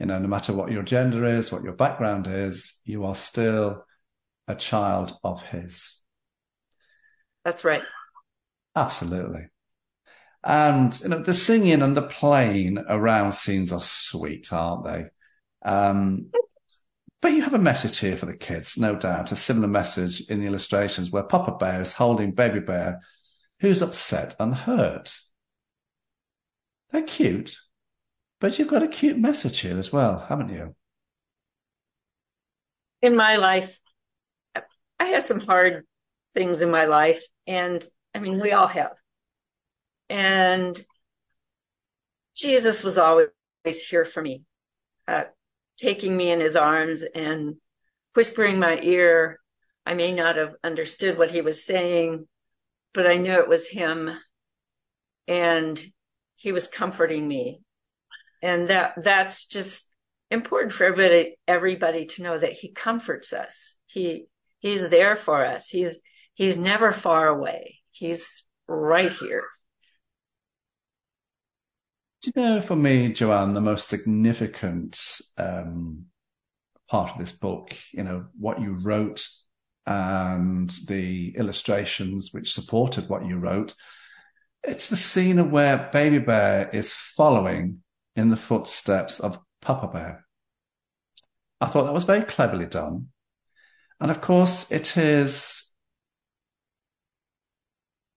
You 0.00 0.06
know, 0.06 0.18
no 0.18 0.26
matter 0.26 0.52
what 0.52 0.72
your 0.72 0.82
gender 0.82 1.24
is, 1.24 1.52
what 1.52 1.62
your 1.62 1.74
background 1.74 2.26
is, 2.26 2.80
you 2.84 3.04
are 3.04 3.14
still 3.14 3.84
a 4.48 4.54
child 4.54 5.12
of 5.22 5.42
his. 5.42 5.94
That's 7.44 7.64
right. 7.64 7.82
Absolutely. 8.74 9.48
And 10.42 10.98
you 11.00 11.08
know, 11.10 11.22
the 11.22 11.34
singing 11.34 11.82
and 11.82 11.96
the 11.96 12.02
playing 12.02 12.78
around 12.78 13.32
scenes 13.32 13.72
are 13.72 13.80
sweet, 13.80 14.52
aren't 14.52 14.84
they? 14.84 15.04
Um, 15.64 16.30
but 17.20 17.32
you 17.32 17.42
have 17.42 17.54
a 17.54 17.58
message 17.58 17.98
here 17.98 18.16
for 18.16 18.26
the 18.26 18.36
kids, 18.36 18.76
no 18.76 18.96
doubt, 18.96 19.30
a 19.30 19.36
similar 19.36 19.68
message 19.68 20.22
in 20.22 20.40
the 20.40 20.46
illustrations 20.46 21.10
where 21.10 21.22
Papa 21.22 21.52
Bear 21.52 21.80
is 21.82 21.92
holding 21.92 22.32
Baby 22.32 22.60
Bear, 22.60 23.00
who's 23.62 23.80
upset 23.80 24.34
and 24.40 24.54
hurt. 24.54 25.14
They're 26.90 27.02
cute, 27.02 27.56
but 28.40 28.58
you've 28.58 28.68
got 28.68 28.82
a 28.82 28.88
cute 28.88 29.16
message 29.16 29.60
here 29.60 29.78
as 29.78 29.92
well, 29.92 30.26
haven't 30.28 30.50
you? 30.50 30.74
In 33.00 33.16
my 33.16 33.36
life, 33.36 33.78
I 34.98 35.06
had 35.06 35.22
some 35.22 35.40
hard 35.40 35.86
things 36.34 36.60
in 36.60 36.72
my 36.72 36.86
life, 36.86 37.22
and 37.46 37.86
I 38.12 38.18
mean, 38.18 38.40
we 38.40 38.50
all 38.50 38.66
have. 38.66 38.94
And 40.10 40.78
Jesus 42.36 42.82
was 42.82 42.98
always 42.98 43.28
here 43.88 44.04
for 44.04 44.20
me, 44.20 44.42
uh, 45.06 45.24
taking 45.76 46.16
me 46.16 46.32
in 46.32 46.40
his 46.40 46.56
arms 46.56 47.04
and 47.14 47.54
whispering 48.14 48.58
my 48.58 48.80
ear. 48.82 49.38
I 49.86 49.94
may 49.94 50.12
not 50.12 50.36
have 50.36 50.54
understood 50.64 51.16
what 51.16 51.30
he 51.30 51.42
was 51.42 51.64
saying, 51.64 52.26
but 52.94 53.06
I 53.06 53.16
knew 53.16 53.32
it 53.32 53.48
was 53.48 53.68
him. 53.68 54.10
And 55.28 55.82
he 56.36 56.52
was 56.52 56.66
comforting 56.66 57.26
me. 57.26 57.60
And 58.42 58.68
that, 58.68 58.94
that's 58.96 59.46
just 59.46 59.88
important 60.30 60.72
for 60.72 60.84
everybody, 60.84 61.36
everybody 61.46 62.06
to 62.06 62.22
know 62.22 62.36
that 62.38 62.52
he 62.52 62.72
comforts 62.72 63.32
us. 63.32 63.78
He, 63.86 64.26
he's 64.58 64.88
there 64.88 65.14
for 65.14 65.44
us. 65.44 65.68
He's, 65.68 66.00
he's 66.34 66.58
never 66.58 66.92
far 66.92 67.28
away. 67.28 67.78
He's 67.90 68.44
right 68.66 69.12
here. 69.12 69.44
Do 72.22 72.32
you 72.34 72.42
know, 72.42 72.60
for 72.60 72.76
me, 72.76 73.12
Joann, 73.12 73.54
the 73.54 73.60
most 73.60 73.88
significant 73.88 74.98
um, 75.36 76.06
part 76.88 77.10
of 77.10 77.18
this 77.18 77.32
book, 77.32 77.76
you 77.92 78.04
know, 78.04 78.26
what 78.38 78.60
you 78.60 78.74
wrote 78.74 79.26
and 79.86 80.70
the 80.86 81.34
illustrations 81.36 82.30
which 82.32 82.54
supported 82.54 83.08
what 83.08 83.26
you 83.26 83.36
wrote, 83.36 83.74
it's 84.62 84.88
the 84.88 84.96
scene 84.96 85.38
of 85.38 85.50
where 85.50 85.90
Baby 85.92 86.18
Bear 86.18 86.68
is 86.72 86.92
following 86.92 87.82
in 88.14 88.30
the 88.30 88.36
footsteps 88.36 89.18
of 89.18 89.38
Papa 89.60 89.88
Bear. 89.88 90.26
I 91.60 91.66
thought 91.66 91.84
that 91.84 91.94
was 91.94 92.04
very 92.04 92.22
cleverly 92.22 92.66
done. 92.66 93.08
And 94.00 94.10
of 94.10 94.20
course, 94.20 94.70
it 94.70 94.96
is 94.96 95.62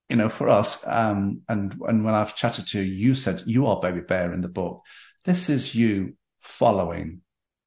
you 0.10 0.16
know, 0.16 0.30
for 0.30 0.50
us, 0.50 0.86
um, 0.88 1.42
and 1.50 1.76
and 1.88 2.06
when 2.06 2.14
I've 2.14 2.36
chatted 2.36 2.68
to 2.68 2.82
you, 2.82 2.92
you 3.08 3.14
said 3.16 3.44
you 3.46 3.66
are 3.68 3.80
baby 3.80 4.02
bear 4.02 4.34
in 4.34 4.42
the 4.42 4.48
book. 4.48 4.84
This 5.24 5.50
is 5.50 5.74
you 5.74 6.16
following 6.42 7.22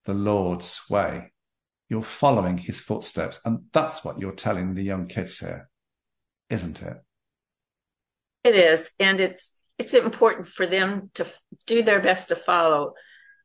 the 0.04 0.14
Lord's 0.14 0.80
way. 0.88 1.32
You're 1.88 2.02
following 2.02 2.58
His 2.58 2.80
footsteps, 2.80 3.40
and 3.44 3.64
that's 3.72 4.04
what 4.04 4.18
you're 4.18 4.32
telling 4.32 4.74
the 4.74 4.82
young 4.82 5.06
kids 5.06 5.38
here, 5.38 5.68
isn't 6.50 6.82
it? 6.82 6.96
It 8.44 8.54
is, 8.54 8.90
and 9.00 9.20
it's 9.20 9.54
it's 9.78 9.94
important 9.94 10.48
for 10.48 10.66
them 10.66 11.10
to 11.14 11.26
do 11.66 11.82
their 11.82 12.00
best 12.00 12.28
to 12.28 12.36
follow. 12.36 12.94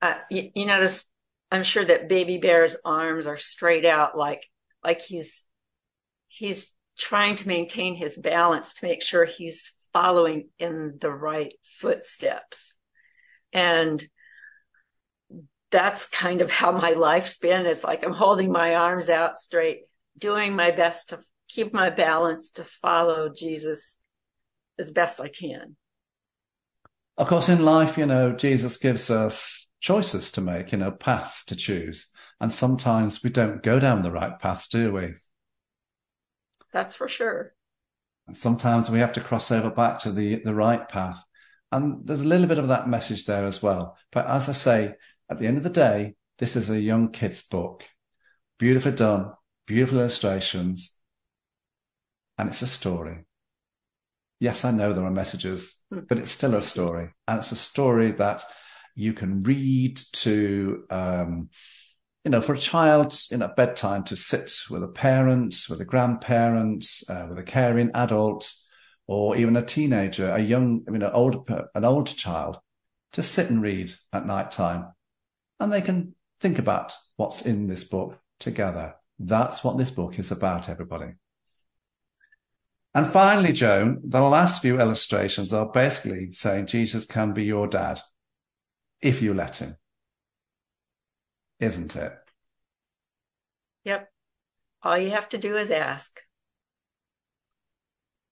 Uh, 0.02 0.16
you, 0.30 0.50
you 0.56 0.66
notice, 0.66 1.10
I'm 1.52 1.64
sure 1.64 1.86
that 1.86 2.10
baby 2.10 2.38
bear's 2.38 2.76
arms 2.84 3.28
are 3.28 3.38
straight 3.38 3.86
out, 3.86 4.18
like 4.18 4.50
like 4.84 5.02
he's 5.02 5.46
he's 6.28 6.72
trying 6.98 7.36
to 7.36 7.48
maintain 7.48 7.96
his 7.96 8.18
balance 8.18 8.74
to 8.76 8.86
make 8.86 9.02
sure 9.02 9.26
he's 9.26 9.72
following 9.94 10.50
in 10.60 10.98
the 11.00 11.12
right 11.12 11.54
footsteps. 11.80 12.74
And 13.54 14.04
that's 15.74 16.06
kind 16.06 16.42
of 16.42 16.52
how 16.52 16.72
my 16.72 16.92
life's 16.92 17.40
been. 17.40 17.66
It's 17.66 17.84
like 17.84 18.04
I'm 18.04 18.14
holding 18.14 18.52
my 18.52 18.76
arms 18.76 19.10
out 19.10 19.40
straight, 19.40 19.82
doing 20.18 20.56
my 20.56 20.70
best 20.70 21.10
to 21.10 21.20
keep 21.48 21.74
my 21.74 21.90
balance 21.90 22.52
to 22.52 22.64
follow 22.64 23.28
Jesus 23.28 24.00
as 24.78 24.92
best 24.92 25.20
I 25.20 25.30
can. 25.30 25.76
Of 27.18 27.28
course, 27.28 27.50
in 27.50 27.66
life, 27.66 27.98
you 27.98 28.06
know, 28.06 28.34
Jesus 28.34 28.78
gives 28.78 29.10
us 29.10 29.68
choices 29.80 30.32
to 30.34 30.42
make, 30.42 30.72
you 30.72 30.78
know, 30.78 30.92
paths 30.92 31.44
to 31.46 31.56
choose. 31.56 32.08
And 32.40 32.52
sometimes 32.52 33.24
we 33.24 33.32
don't 33.32 33.64
go 33.64 33.80
down 33.80 34.04
the 34.04 34.12
right 34.12 34.40
path, 34.40 34.68
do 34.70 34.94
we? 34.94 35.16
That's 36.72 36.94
for 36.94 37.08
sure. 37.08 37.56
Sometimes 38.34 38.92
we 38.92 39.00
have 39.00 39.14
to 39.14 39.22
cross 39.22 39.52
over 39.52 39.72
back 39.72 40.00
to 40.00 40.12
the, 40.12 40.36
the 40.36 40.54
right 40.54 40.88
path. 40.88 41.24
And 41.72 42.06
there's 42.06 42.22
a 42.22 42.28
little 42.28 42.46
bit 42.46 42.60
of 42.60 42.68
that 42.68 42.88
message 42.88 43.26
there 43.26 43.48
as 43.48 43.62
well. 43.62 43.98
But 44.12 44.28
as 44.28 44.48
I 44.48 44.52
say, 44.52 44.94
at 45.30 45.40
the 45.40 45.48
end 45.48 45.58
of 45.58 45.64
the 45.64 45.70
day, 45.70 46.16
this 46.40 46.56
is 46.56 46.70
a 46.70 46.82
young 46.82 47.12
kid's 47.12 47.42
book. 47.42 47.84
Beautifully 48.60 48.94
done, 48.94 49.32
beautiful 49.66 50.00
illustrations, 50.00 51.00
and 52.38 52.50
it's 52.50 52.62
a 52.62 52.68
story. 52.68 53.26
Yes, 54.40 54.66
I 54.66 54.72
know 54.72 54.94
there 54.94 55.06
are 55.06 55.12
messages, 55.12 55.76
hmm. 55.92 56.02
but 56.08 56.20
it's 56.20 56.32
still 56.32 56.56
a 56.56 56.62
story. 56.62 57.10
And 57.28 57.40
it's 57.40 57.52
a 57.52 57.56
story 57.56 58.12
that 58.14 58.44
you 58.96 59.14
can 59.14 59.44
read 59.44 60.00
to 60.14 60.86
um, 60.90 61.50
you 62.24 62.32
know, 62.32 62.42
for 62.42 62.54
a 62.54 62.58
child 62.58 63.14
in 63.32 63.42
a 63.42 63.50
bedtime 63.50 64.04
to 64.06 64.16
sit 64.16 64.54
with 64.70 64.82
a 64.84 64.88
parent, 64.88 65.56
with 65.70 65.82
a 65.82 65.86
grandparent, 65.86 66.86
uh, 67.10 67.26
with 67.30 67.38
a 67.38 67.44
caring 67.44 67.92
adult, 67.94 68.50
or 69.08 69.36
even 69.36 69.58
a 69.58 69.62
teenager, 69.62 70.34
a 70.34 70.40
young, 70.40 70.84
I 70.88 70.92
mean, 70.92 71.02
an 71.02 71.12
older, 71.12 71.68
an 71.76 71.84
older 71.84 72.14
child, 72.14 72.60
to 73.14 73.22
sit 73.22 73.50
and 73.50 73.62
read 73.62 73.94
at 74.14 74.26
night 74.26 74.52
time, 74.52 74.94
and 75.64 75.74
they 75.74 75.82
can 75.82 76.16
think 76.40 76.60
about 76.60 76.94
what's 77.16 77.42
in 77.42 77.68
this 77.68 77.84
book 77.84 78.20
together. 78.40 78.96
That's 79.18 79.64
what 79.64 79.78
this 79.78 79.92
book 79.92 80.20
is 80.20 80.32
about, 80.32 80.70
everybody. 80.70 81.14
And 82.94 83.08
finally, 83.08 83.54
Joan, 83.54 84.02
the 84.04 84.22
last 84.22 84.62
few 84.62 84.80
illustrations 84.80 85.52
are 85.52 85.66
basically 85.66 86.32
saying 86.32 86.68
Jesus 86.68 87.06
can 87.06 87.34
be 87.34 87.44
your 87.44 87.68
dad 87.68 88.00
if 89.02 89.22
you 89.22 89.34
let 89.34 89.56
him 89.56 89.78
isn't 91.64 91.96
it? 91.96 92.14
Yep. 93.86 94.10
All 94.84 94.98
you 94.98 95.12
have 95.12 95.30
to 95.30 95.38
do 95.38 95.58
is 95.58 95.72
ask. 95.72 96.20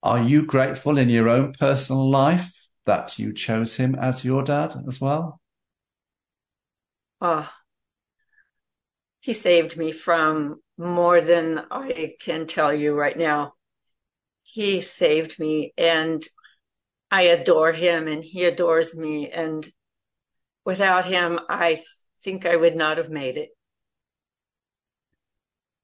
Are 0.02 0.22
you 0.22 0.46
grateful 0.46 0.98
in 0.98 1.08
your 1.08 1.28
own 1.28 1.52
personal 1.52 2.08
life 2.08 2.68
that 2.84 3.18
you 3.18 3.32
chose 3.32 3.76
him 3.76 3.94
as 3.94 4.24
your 4.24 4.42
dad 4.42 4.74
as 4.86 5.00
well? 5.00 5.40
Oh, 7.24 7.48
he 9.20 9.32
saved 9.32 9.76
me 9.76 9.92
from 9.92 10.60
more 10.76 11.20
than 11.20 11.62
I 11.70 12.14
can 12.20 12.48
tell 12.48 12.74
you 12.74 12.94
right 12.94 13.16
now. 13.16 13.52
He 14.42 14.80
saved 14.80 15.38
me 15.38 15.72
and 15.78 16.26
I 17.12 17.22
adore 17.22 17.70
him 17.70 18.08
and 18.08 18.24
he 18.24 18.42
adores 18.42 18.96
me. 18.96 19.30
And 19.30 19.70
without 20.64 21.04
him, 21.04 21.38
I 21.48 21.84
think 22.24 22.44
I 22.44 22.56
would 22.56 22.74
not 22.74 22.96
have 22.96 23.08
made 23.08 23.38
it. 23.38 23.50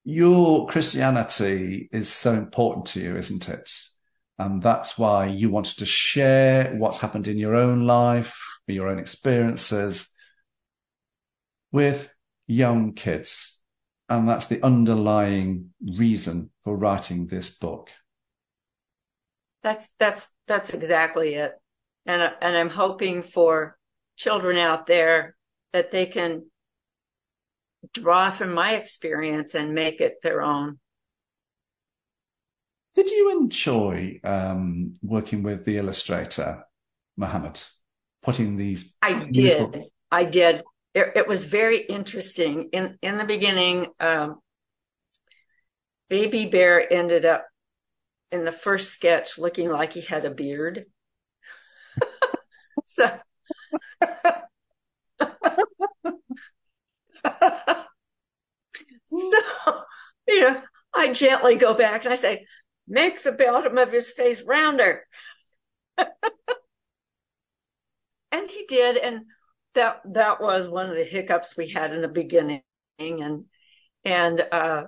Your 0.03 0.67
Christianity 0.67 1.89
is 1.93 2.09
so 2.09 2.33
important 2.33 2.87
to 2.87 3.01
you, 3.01 3.17
isn't 3.17 3.49
it? 3.49 3.71
And 4.41 4.61
that's 4.61 4.99
why 4.99 5.27
you 5.27 5.51
wanted 5.51 5.79
to 5.79 5.87
share 5.87 6.75
what's 6.75 6.99
happened 6.99 7.29
in 7.29 7.39
your 7.39 7.55
own 7.55 7.87
life, 7.87 8.43
your 8.67 8.89
own 8.89 8.99
experiences 8.99 10.13
with 11.73 12.13
young 12.47 12.95
kids. 12.95 13.61
And 14.09 14.29
that's 14.29 14.47
the 14.47 14.65
underlying 14.65 15.71
reason 15.83 16.51
for 16.65 16.77
writing 16.77 17.27
this 17.27 17.51
book. 17.51 17.91
That's, 19.63 19.89
that's, 19.99 20.31
that's 20.47 20.73
exactly 20.73 21.35
it. 21.35 21.53
And, 22.07 22.33
and 22.41 22.57
I'm 22.57 22.71
hoping 22.71 23.23
for 23.23 23.77
children 24.17 24.57
out 24.57 24.87
there 24.87 25.37
that 25.73 25.91
they 25.91 26.07
can 26.07 26.47
draw 27.93 28.31
from 28.31 28.55
my 28.55 28.77
experience 28.77 29.55
and 29.55 29.75
make 29.75 30.01
it 30.01 30.23
their 30.23 30.43
own. 30.43 30.79
Did 32.95 33.11
you 33.11 33.39
enjoy 33.39 34.21
um, 34.25 34.95
working 35.03 35.43
with 35.43 35.65
the 35.65 35.77
illustrator, 35.77 36.65
Mohammed, 37.17 37.63
putting 38.23 38.57
these? 38.57 38.95
I 39.03 39.25
beautiful... 39.25 39.71
did. 39.71 39.85
I 40.11 40.25
did. 40.25 40.63
It, 41.15 41.29
was 41.29 41.45
very 41.45 41.81
interesting. 41.81 42.71
In 42.73 42.99
in 43.03 43.17
the 43.17 43.25
beginning, 43.25 43.89
um, 44.01 44.41
Baby 46.09 46.47
Bear 46.47 46.93
ended 46.93 47.25
up 47.25 47.47
in 48.31 48.45
the 48.45 48.53
first 48.53 48.91
sketch 48.91 49.39
looking 49.39 49.71
like 49.71 49.93
he 49.93 50.01
had 50.01 50.25
a 50.25 50.31
beard. 50.31 50.87
so, 52.87 53.19
so 59.09 59.41
you 60.27 60.41
know, 60.41 60.61
I 60.95 61.13
gently 61.13 61.57
go 61.57 61.75
back 61.75 62.05
and 62.05 62.13
I 62.13 62.17
say, 62.17 62.47
make 62.87 63.23
the 63.23 63.33
bottom 63.33 63.79
of 63.79 63.93
his 63.93 64.11
face 64.11 64.43
rounder. 64.43 65.05
and 65.99 66.09
he 68.51 68.67
did. 68.69 68.97
And 68.97 69.23
that, 69.79 70.01
that 70.13 70.41
was 70.41 70.69
one 70.69 70.89
of 70.91 70.97
the 70.97 71.05
hiccups 71.05 71.57
we 71.57 71.71
had 71.71 71.93
in 71.93 72.03
the 72.03 72.09
beginning. 72.09 72.63
And, 72.99 73.45
and, 74.05 74.41
uh, 74.53 74.85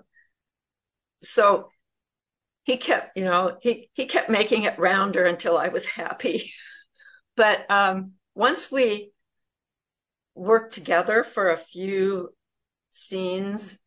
so 1.23 1.69
he 2.65 2.77
kept, 2.77 3.17
you 3.17 3.25
know, 3.25 3.57
he, 3.61 3.91
he 3.95 4.07
kept 4.07 4.31
making 4.31 4.65
it 4.65 4.79
rounder 4.79 5.25
until 5.25 5.57
I 5.57 5.69
was 5.69 5.85
happy. 5.85 6.53
but, 7.37 7.71
um, 7.71 8.13
once 8.35 8.71
we 8.71 9.13
worked 10.35 10.75
together 10.75 11.25
for 11.25 11.51
a 11.51 11.57
few 11.57 12.31
scenes, 12.91 13.79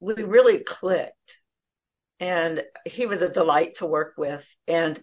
we 0.00 0.14
really 0.14 0.58
clicked 0.58 1.38
and 2.20 2.62
he 2.84 3.06
was 3.06 3.22
a 3.22 3.28
delight 3.28 3.76
to 3.76 3.86
work 3.86 4.14
with 4.16 4.46
and 4.66 5.00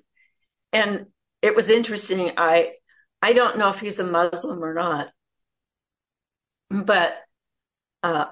and 0.71 1.05
it 1.41 1.55
was 1.55 1.69
interesting 1.69 2.31
i 2.37 2.71
i 3.25 3.33
don't 3.33 3.57
know 3.57 3.69
if 3.69 3.79
he's 3.79 3.99
a 3.99 4.03
muslim 4.03 4.63
or 4.63 4.73
not 4.73 5.07
but 6.69 7.13
uh, 8.03 8.25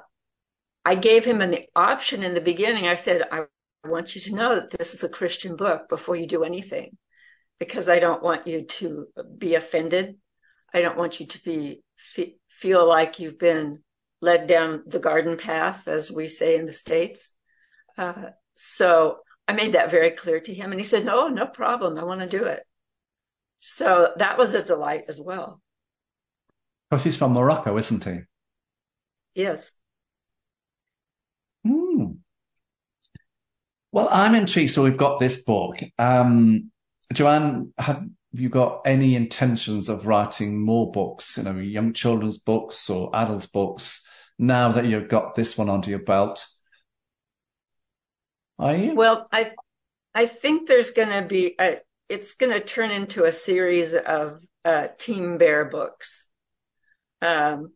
i 0.86 0.96
gave 0.96 1.26
him 1.26 1.42
an 1.42 1.56
option 1.76 2.24
in 2.24 2.34
the 2.34 2.42
beginning 2.42 2.88
i 2.88 2.96
said 2.96 3.24
i 3.32 3.44
want 3.86 4.16
you 4.16 4.22
to 4.22 4.36
know 4.36 4.56
that 4.56 4.70
this 4.78 4.94
is 4.94 5.04
a 5.04 5.10
christian 5.10 5.56
book 5.56 5.90
before 5.90 6.16
you 6.16 6.28
do 6.28 6.44
anything 6.44 6.98
because 7.60 7.90
i 7.90 8.00
don't 8.00 8.24
want 8.24 8.48
you 8.48 8.66
to 8.66 9.08
be 9.38 9.56
offended 9.56 10.16
i 10.74 10.82
don't 10.82 10.98
want 10.98 11.20
you 11.20 11.26
to 11.26 11.42
be 11.44 11.82
feel 12.50 12.88
like 12.88 13.20
you've 13.20 13.40
been 13.40 13.80
led 14.22 14.48
down 14.48 14.84
the 14.86 15.00
garden 15.00 15.38
path 15.38 15.88
as 15.88 16.12
we 16.12 16.28
say 16.28 16.56
in 16.56 16.66
the 16.66 16.74
states 16.74 17.32
uh, 17.98 18.30
so 18.56 19.18
I 19.48 19.54
made 19.54 19.74
that 19.74 19.92
very 19.92 20.12
clear 20.12 20.40
to 20.40 20.54
him 20.54 20.72
and 20.72 20.80
he 20.80 20.86
said, 20.86 21.06
no, 21.06 21.28
no 21.28 21.46
problem. 21.46 21.98
I 21.98 22.04
want 22.04 22.22
to 22.22 22.28
do 22.28 22.46
it. 22.46 22.64
So 23.66 24.10
that 24.18 24.38
was 24.38 24.54
a 24.54 24.62
delight 24.62 25.06
as 25.08 25.22
well. 25.22 25.62
Because 26.90 27.06
he's 27.06 27.16
from 27.16 27.32
Morocco, 27.32 27.78
isn't 27.78 28.04
he? 28.04 28.20
Yes. 29.36 29.80
Hmm. 31.66 32.16
Well, 33.94 34.10
I'm 34.12 34.36
intrigued. 34.36 34.72
So 34.72 34.84
we've 34.84 34.98
got 34.98 35.22
this 35.22 35.46
book. 35.46 35.80
Um, 35.98 36.72
Joann, 37.14 37.72
have 37.78 38.06
you 38.34 38.50
got 38.50 38.82
any 38.86 39.16
intentions 39.16 39.88
of 39.88 40.06
writing 40.06 40.62
more 40.62 40.92
books, 40.92 41.38
you 41.38 41.44
know, 41.44 41.58
young 41.58 41.94
children's 41.94 42.40
books 42.40 42.90
or 42.90 43.16
adults 43.16 43.46
books 43.46 44.06
now 44.38 44.74
that 44.74 44.86
you've 44.86 45.08
got 45.08 45.36
this 45.36 45.58
one 45.58 45.70
under 45.70 45.90
your 45.90 46.00
belt? 46.00 46.46
Are 48.60 48.76
you? 48.76 48.94
Well, 48.94 49.26
I 49.32 49.52
I 50.14 50.26
think 50.26 50.68
there's 50.68 50.92
going 50.92 51.10
to 51.10 51.26
be 51.26 51.56
it's 52.10 52.34
going 52.34 52.52
to 52.52 52.60
turn 52.60 52.92
into 52.92 53.26
a 53.26 53.32
series 53.32 53.94
of 53.94 54.44
uh, 54.66 54.88
Team 54.98 55.38
Bear 55.38 55.66
books. 55.66 56.30
Um, 57.22 57.74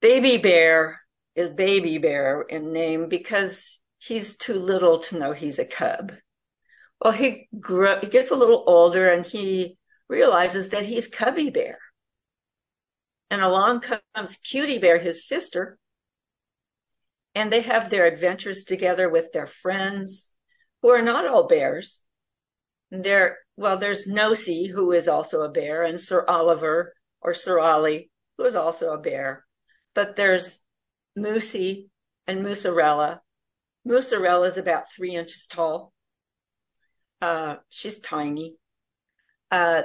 Baby 0.00 0.38
Bear 0.38 1.00
is 1.34 1.48
Baby 1.50 1.98
Bear 1.98 2.42
in 2.42 2.72
name 2.72 3.08
because 3.08 3.78
he's 3.98 4.36
too 4.36 4.58
little 4.58 4.98
to 4.98 5.18
know 5.18 5.32
he's 5.32 5.58
a 5.58 5.64
cub. 5.64 6.12
Well, 7.02 7.12
he 7.12 7.48
grew, 7.58 7.96
he 8.00 8.08
gets 8.08 8.30
a 8.30 8.36
little 8.36 8.64
older 8.66 9.10
and 9.10 9.24
he 9.24 9.76
realizes 10.08 10.70
that 10.70 10.86
he's 10.86 11.06
Cubby 11.06 11.50
Bear. 11.50 11.78
And 13.30 13.40
along 13.40 13.82
comes 13.82 14.36
Cutie 14.36 14.78
Bear, 14.78 14.98
his 14.98 15.26
sister, 15.26 15.78
and 17.34 17.52
they 17.52 17.60
have 17.60 17.88
their 17.88 18.06
adventures 18.06 18.64
together 18.64 19.08
with 19.08 19.32
their 19.32 19.46
friends 19.46 20.32
who 20.82 20.88
are 20.88 21.02
not 21.02 21.26
all 21.26 21.46
bears. 21.46 22.02
There, 22.90 23.38
well, 23.56 23.78
there's 23.78 24.06
Nosy, 24.06 24.66
who 24.66 24.92
is 24.92 25.08
also 25.08 25.42
a 25.42 25.50
bear, 25.50 25.84
and 25.84 26.00
Sir 26.00 26.24
Oliver 26.26 26.94
or 27.20 27.34
Sir 27.34 27.60
Ollie, 27.60 28.10
who 28.36 28.44
is 28.44 28.54
also 28.54 28.92
a 28.92 28.98
bear. 28.98 29.44
But 29.94 30.16
there's 30.16 30.58
Moosey 31.18 31.88
and 32.26 32.44
Moosarella. 32.44 33.20
Moosarella 33.86 34.48
is 34.48 34.56
about 34.56 34.92
three 34.94 35.14
inches 35.14 35.46
tall. 35.46 35.92
Uh, 37.20 37.56
she's 37.68 38.00
tiny. 38.00 38.56
Uh, 39.50 39.82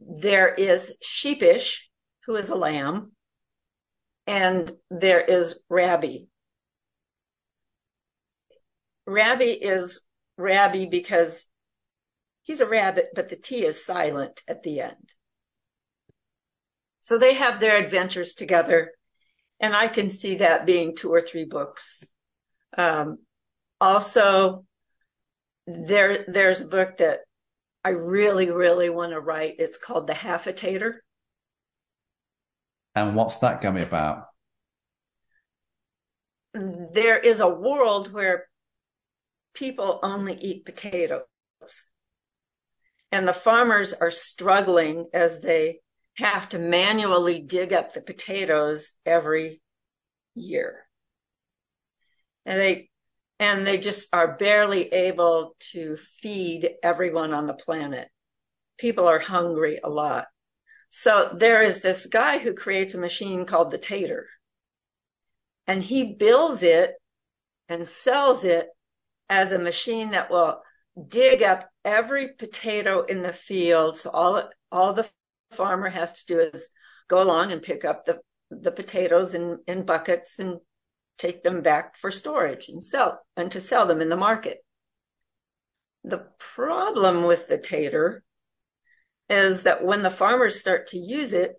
there 0.00 0.54
is 0.54 0.94
Sheepish, 1.02 1.88
who 2.26 2.36
is 2.36 2.48
a 2.48 2.54
lamb. 2.54 3.12
And 4.26 4.72
there 4.90 5.20
is 5.20 5.58
Rabbi 5.68 6.18
Rabbi 9.08 9.56
is 9.62 10.02
Rabbi 10.36 10.84
because 10.90 11.46
he's 12.48 12.60
a 12.60 12.66
rabbit, 12.66 13.10
but 13.14 13.28
the 13.28 13.36
T 13.36 13.64
is 13.64 13.84
silent 13.84 14.42
at 14.48 14.62
the 14.62 14.80
end. 14.80 15.12
So 17.00 17.18
they 17.18 17.34
have 17.34 17.60
their 17.60 17.76
adventures 17.76 18.34
together, 18.34 18.92
and 19.60 19.76
I 19.76 19.86
can 19.86 20.08
see 20.08 20.38
that 20.38 20.64
being 20.64 20.96
two 20.96 21.12
or 21.12 21.20
three 21.20 21.44
books. 21.44 22.04
Um, 22.76 23.18
also, 23.80 24.64
there 25.66 26.24
there's 26.26 26.62
a 26.62 26.66
book 26.66 26.96
that 26.98 27.20
I 27.84 27.90
really, 27.90 28.50
really 28.50 28.88
want 28.88 29.12
to 29.12 29.20
write. 29.20 29.56
It's 29.58 29.78
called 29.78 30.06
The 30.06 30.14
Half-a-Tater. 30.14 31.04
And 32.94 33.14
what's 33.14 33.36
that 33.38 33.60
going 33.60 33.74
to 33.74 33.80
be 33.82 33.86
about? 33.86 34.24
There 36.54 37.18
is 37.18 37.40
a 37.40 37.48
world 37.48 38.12
where 38.12 38.48
people 39.54 40.00
only 40.02 40.34
eat 40.34 40.64
potatoes. 40.64 41.22
And 43.10 43.26
the 43.26 43.32
farmers 43.32 43.92
are 43.92 44.10
struggling 44.10 45.08
as 45.14 45.40
they 45.40 45.80
have 46.16 46.48
to 46.50 46.58
manually 46.58 47.40
dig 47.40 47.72
up 47.72 47.92
the 47.92 48.00
potatoes 48.00 48.92
every 49.06 49.62
year. 50.34 50.86
And 52.44 52.60
they, 52.60 52.90
and 53.38 53.66
they 53.66 53.78
just 53.78 54.08
are 54.12 54.36
barely 54.36 54.92
able 54.92 55.56
to 55.72 55.96
feed 56.20 56.70
everyone 56.82 57.32
on 57.32 57.46
the 57.46 57.54
planet. 57.54 58.08
People 58.78 59.06
are 59.06 59.18
hungry 59.18 59.80
a 59.82 59.88
lot. 59.88 60.26
So 60.90 61.30
there 61.36 61.62
is 61.62 61.80
this 61.80 62.06
guy 62.06 62.38
who 62.38 62.54
creates 62.54 62.94
a 62.94 62.98
machine 62.98 63.44
called 63.44 63.70
the 63.70 63.78
Tater. 63.78 64.26
And 65.66 65.82
he 65.82 66.14
builds 66.14 66.62
it 66.62 66.94
and 67.68 67.86
sells 67.86 68.44
it 68.44 68.68
as 69.28 69.52
a 69.52 69.58
machine 69.58 70.12
that 70.12 70.30
will 70.30 70.62
dig 71.06 71.42
up 71.42 71.68
every 71.88 72.28
potato 72.28 73.02
in 73.04 73.22
the 73.22 73.32
field. 73.32 73.98
So 73.98 74.10
all, 74.10 74.50
all 74.70 74.92
the 74.92 75.08
farmer 75.52 75.88
has 75.88 76.12
to 76.20 76.26
do 76.26 76.40
is 76.40 76.68
go 77.08 77.22
along 77.22 77.50
and 77.50 77.62
pick 77.62 77.82
up 77.82 78.04
the, 78.04 78.20
the 78.50 78.70
potatoes 78.70 79.32
in, 79.32 79.58
in 79.66 79.86
buckets 79.86 80.38
and 80.38 80.58
take 81.16 81.42
them 81.42 81.62
back 81.62 81.96
for 81.96 82.12
storage 82.12 82.68
and 82.68 82.84
sell 82.84 83.20
and 83.38 83.50
to 83.52 83.60
sell 83.62 83.86
them 83.86 84.02
in 84.02 84.10
the 84.10 84.16
market. 84.16 84.58
The 86.04 86.26
problem 86.38 87.24
with 87.24 87.48
the 87.48 87.58
tater 87.58 88.22
is 89.30 89.62
that 89.62 89.82
when 89.82 90.02
the 90.02 90.10
farmers 90.10 90.60
start 90.60 90.88
to 90.88 90.98
use 90.98 91.32
it, 91.32 91.54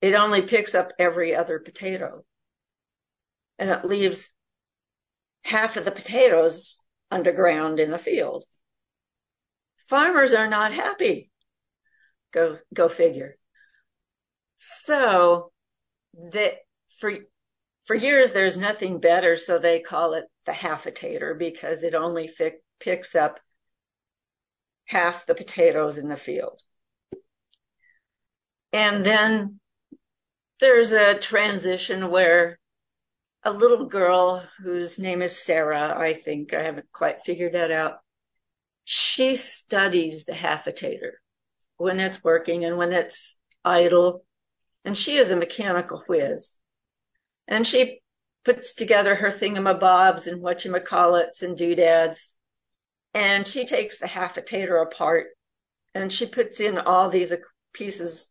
it 0.00 0.14
only 0.14 0.40
picks 0.40 0.74
up 0.74 0.92
every 0.98 1.36
other 1.36 1.58
potato 1.58 2.24
and 3.58 3.68
it 3.68 3.84
leaves 3.84 4.32
half 5.42 5.76
of 5.76 5.84
the 5.84 5.90
potatoes 5.90 6.82
underground 7.10 7.78
in 7.78 7.90
the 7.90 7.98
field. 7.98 8.46
Farmers 9.88 10.32
are 10.32 10.48
not 10.48 10.72
happy. 10.72 11.30
Go, 12.32 12.58
go 12.72 12.88
figure. 12.88 13.36
So 14.56 15.52
that 16.32 16.54
for, 16.98 17.12
for 17.84 17.94
years, 17.94 18.32
there's 18.32 18.56
nothing 18.56 19.00
better. 19.00 19.36
So 19.36 19.58
they 19.58 19.80
call 19.80 20.14
it 20.14 20.24
the 20.46 20.52
half-a-tater 20.52 21.34
because 21.34 21.82
it 21.82 21.94
only 21.94 22.28
fi- 22.28 22.52
picks 22.80 23.14
up 23.14 23.40
half 24.86 25.26
the 25.26 25.34
potatoes 25.34 25.98
in 25.98 26.08
the 26.08 26.16
field. 26.16 26.60
And 28.72 29.04
then 29.04 29.60
there's 30.60 30.92
a 30.92 31.18
transition 31.18 32.10
where 32.10 32.58
a 33.42 33.52
little 33.52 33.86
girl 33.86 34.42
whose 34.62 34.98
name 34.98 35.22
is 35.22 35.38
Sarah, 35.38 35.94
I 35.96 36.14
think. 36.14 36.54
I 36.54 36.62
haven't 36.62 36.90
quite 36.92 37.22
figured 37.24 37.52
that 37.52 37.70
out. 37.70 37.98
She 38.84 39.36
studies 39.36 40.24
the 40.24 40.34
half-a-tater 40.34 41.20
when 41.76 41.98
it's 41.98 42.22
working 42.22 42.64
and 42.64 42.76
when 42.76 42.92
it's 42.92 43.36
idle. 43.64 44.24
and 44.84 44.96
she 44.98 45.16
is 45.16 45.30
a 45.30 45.36
mechanical 45.36 46.04
whiz. 46.06 46.56
And 47.48 47.66
she 47.66 48.02
puts 48.44 48.74
together 48.74 49.14
her 49.14 49.30
thingamabobs 49.30 50.26
and 50.26 50.42
whatchamacallits 50.42 51.42
and 51.42 51.56
doodads. 51.56 52.34
And 53.14 53.46
she 53.46 53.64
takes 53.64 53.98
the 53.98 54.42
tater 54.44 54.76
apart 54.76 55.28
and 55.94 56.12
she 56.12 56.26
puts 56.26 56.60
in 56.60 56.78
all 56.78 57.08
these 57.08 57.32
pieces 57.72 58.30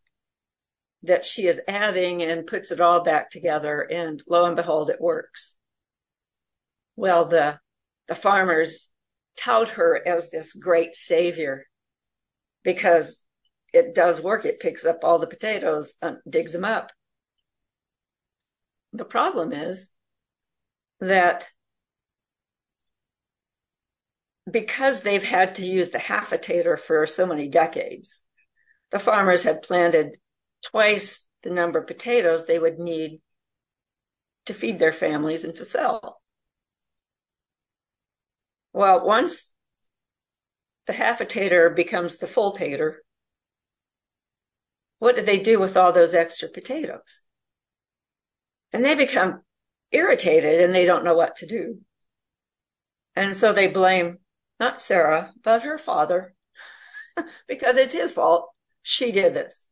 that 1.01 1.25
she 1.25 1.47
is 1.47 1.59
adding 1.67 2.21
and 2.21 2.45
puts 2.45 2.71
it 2.71 2.79
all 2.79 3.03
back 3.03 3.31
together. 3.31 3.81
And 3.81 4.21
lo 4.27 4.45
and 4.45 4.55
behold, 4.55 4.89
it 4.89 5.01
works. 5.01 5.55
Well, 6.95 7.25
the, 7.25 7.59
the 8.07 8.15
farmers 8.15 8.89
tout 9.35 9.69
her 9.69 10.01
as 10.07 10.29
this 10.29 10.53
great 10.53 10.95
savior 10.95 11.65
because 12.63 13.23
it 13.73 13.95
does 13.95 14.21
work. 14.21 14.45
It 14.45 14.59
picks 14.59 14.85
up 14.85 14.99
all 15.03 15.19
the 15.19 15.27
potatoes, 15.27 15.93
and 16.01 16.17
digs 16.29 16.53
them 16.53 16.65
up. 16.65 16.91
The 18.93 19.05
problem 19.05 19.51
is 19.51 19.89
that 20.99 21.49
because 24.49 25.01
they've 25.01 25.23
had 25.23 25.55
to 25.55 25.65
use 25.65 25.89
the 25.89 25.99
half-a-tater 25.99 26.77
for 26.77 27.07
so 27.07 27.25
many 27.25 27.47
decades, 27.47 28.23
the 28.91 28.99
farmers 28.99 29.43
had 29.43 29.63
planted 29.63 30.17
twice 30.63 31.25
the 31.41 31.49
number 31.49 31.79
of 31.79 31.87
potatoes 31.87 32.45
they 32.45 32.59
would 32.59 32.77
need 32.77 33.21
to 34.45 34.53
feed 34.53 34.79
their 34.79 34.91
families 34.91 35.43
and 35.43 35.55
to 35.55 35.65
sell. 35.65 36.21
Well, 38.73 39.05
once 39.05 39.51
the 40.88 40.93
half-a-tater 40.93 41.69
becomes 41.69 42.17
the 42.17 42.27
full 42.27 42.51
tater, 42.51 43.03
what 44.99 45.15
do 45.15 45.21
they 45.21 45.39
do 45.39 45.59
with 45.59 45.77
all 45.77 45.91
those 45.91 46.13
extra 46.13 46.49
potatoes? 46.49 47.23
And 48.71 48.83
they 48.83 48.95
become 48.95 49.41
irritated 49.91 50.62
and 50.62 50.73
they 50.73 50.86
don't 50.86 51.05
know 51.05 51.15
what 51.15 51.38
to 51.38 51.45
do. 51.45 51.79
And 53.15 53.38
so 53.38 53.53
they 53.53 53.67
blame 53.67 54.17
not 54.59 54.81
Sarah, 54.81 55.31
but 55.43 55.62
her 55.62 55.77
father 55.77 56.33
because 57.47 57.77
it's 57.77 57.93
his 57.93 58.12
fault. 58.12 58.49
She 58.81 59.12
did 59.12 59.33
this. 59.33 59.67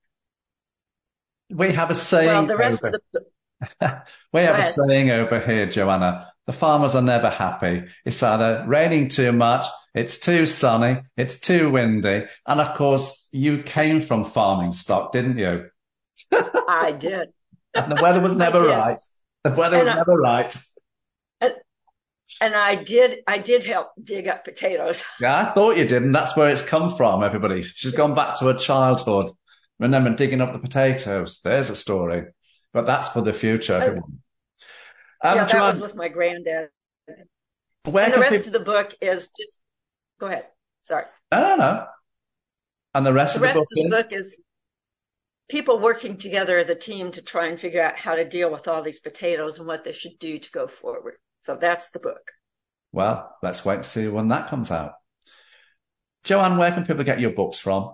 We 1.49 1.73
have 1.73 1.91
a 1.91 1.95
saying. 1.95 2.27
Well, 2.27 2.45
the 2.45 2.57
rest 2.57 2.83
over, 2.83 2.95
of 2.95 3.01
the. 3.11 4.03
we 4.33 4.41
have 4.41 4.59
a 4.59 4.63
saying 4.63 5.11
over 5.11 5.39
here, 5.39 5.65
Joanna. 5.65 6.30
The 6.47 6.53
farmers 6.53 6.95
are 6.95 7.01
never 7.01 7.29
happy. 7.29 7.83
It's 8.03 8.23
either 8.23 8.65
raining 8.67 9.09
too 9.09 9.31
much, 9.31 9.65
it's 9.93 10.19
too 10.19 10.45
sunny, 10.45 11.01
it's 11.15 11.39
too 11.39 11.69
windy. 11.69 12.25
And 12.47 12.59
of 12.59 12.75
course, 12.75 13.27
you 13.31 13.61
came 13.63 14.01
from 14.01 14.25
farming 14.25 14.71
stock, 14.71 15.11
didn't 15.11 15.37
you? 15.37 15.69
I 16.31 16.95
did. 16.97 17.29
and 17.73 17.91
the 17.91 18.01
weather 18.01 18.19
was 18.19 18.35
never 18.35 18.65
right. 18.65 19.05
The 19.43 19.51
weather 19.51 19.77
and 19.77 19.87
was 19.87 19.93
I, 19.93 19.95
never 19.95 20.17
right. 20.17 20.55
And, 21.39 21.53
and 22.41 22.55
I 22.55 22.75
did, 22.75 23.19
I 23.27 23.37
did 23.37 23.63
help 23.63 23.89
dig 24.01 24.27
up 24.27 24.43
potatoes. 24.43 25.03
Yeah, 25.19 25.37
I 25.37 25.45
thought 25.45 25.77
you 25.77 25.87
did, 25.87 26.03
and 26.03 26.15
that's 26.15 26.35
where 26.35 26.49
it's 26.49 26.61
come 26.61 26.95
from. 26.95 27.23
Everybody, 27.23 27.61
she's 27.61 27.91
gone 27.93 28.15
back 28.15 28.37
to 28.39 28.45
her 28.45 28.53
childhood. 28.53 29.29
Remember 29.79 30.15
digging 30.15 30.41
up 30.41 30.53
the 30.53 30.59
potatoes. 30.59 31.39
There's 31.43 31.69
a 31.69 31.75
story, 31.75 32.25
but 32.73 32.85
that's 32.85 33.09
for 33.09 33.21
the 33.21 33.33
future. 33.33 33.75
Oh. 33.75 33.85
Everyone. 33.85 34.19
Um, 35.23 35.35
yeah, 35.35 35.45
that 35.45 35.51
Joann, 35.51 35.69
was 35.71 35.79
with 35.79 35.95
my 35.95 36.07
granddad. 36.07 36.69
Where 37.85 38.05
and 38.05 38.13
the 38.13 38.19
rest 38.19 38.31
people... 38.31 38.47
of 38.47 38.53
the 38.53 38.59
book 38.59 38.95
is 39.01 39.29
just. 39.37 39.63
Go 40.19 40.27
ahead. 40.27 40.45
Sorry. 40.83 41.05
No, 41.31 41.41
no, 41.41 41.55
no. 41.57 41.85
And 42.93 43.05
the 43.05 43.13
rest 43.13 43.39
the 43.39 43.47
of 43.47 43.53
the 43.53 43.59
book 43.59 43.67
of 43.71 43.75
the 43.75 43.81
is? 43.81 44.03
book 44.03 44.11
is 44.11 44.41
people 45.49 45.79
working 45.79 46.17
together 46.17 46.57
as 46.57 46.69
a 46.69 46.75
team 46.75 47.11
to 47.11 47.21
try 47.21 47.47
and 47.47 47.59
figure 47.59 47.83
out 47.83 47.97
how 47.97 48.15
to 48.15 48.27
deal 48.27 48.51
with 48.51 48.67
all 48.67 48.81
these 48.81 48.99
potatoes 48.99 49.57
and 49.57 49.67
what 49.67 49.83
they 49.83 49.91
should 49.91 50.17
do 50.19 50.39
to 50.39 50.51
go 50.51 50.67
forward. 50.67 51.15
So 51.43 51.57
that's 51.59 51.91
the 51.91 51.99
book. 51.99 52.31
Well, 52.91 53.35
let's 53.41 53.65
wait 53.65 53.83
to 53.83 53.89
see 53.89 54.07
when 54.07 54.27
that 54.29 54.49
comes 54.49 54.71
out. 54.71 54.93
Joann, 56.23 56.57
where 56.57 56.71
can 56.71 56.85
people 56.85 57.03
get 57.03 57.19
your 57.19 57.31
books 57.31 57.57
from? 57.57 57.93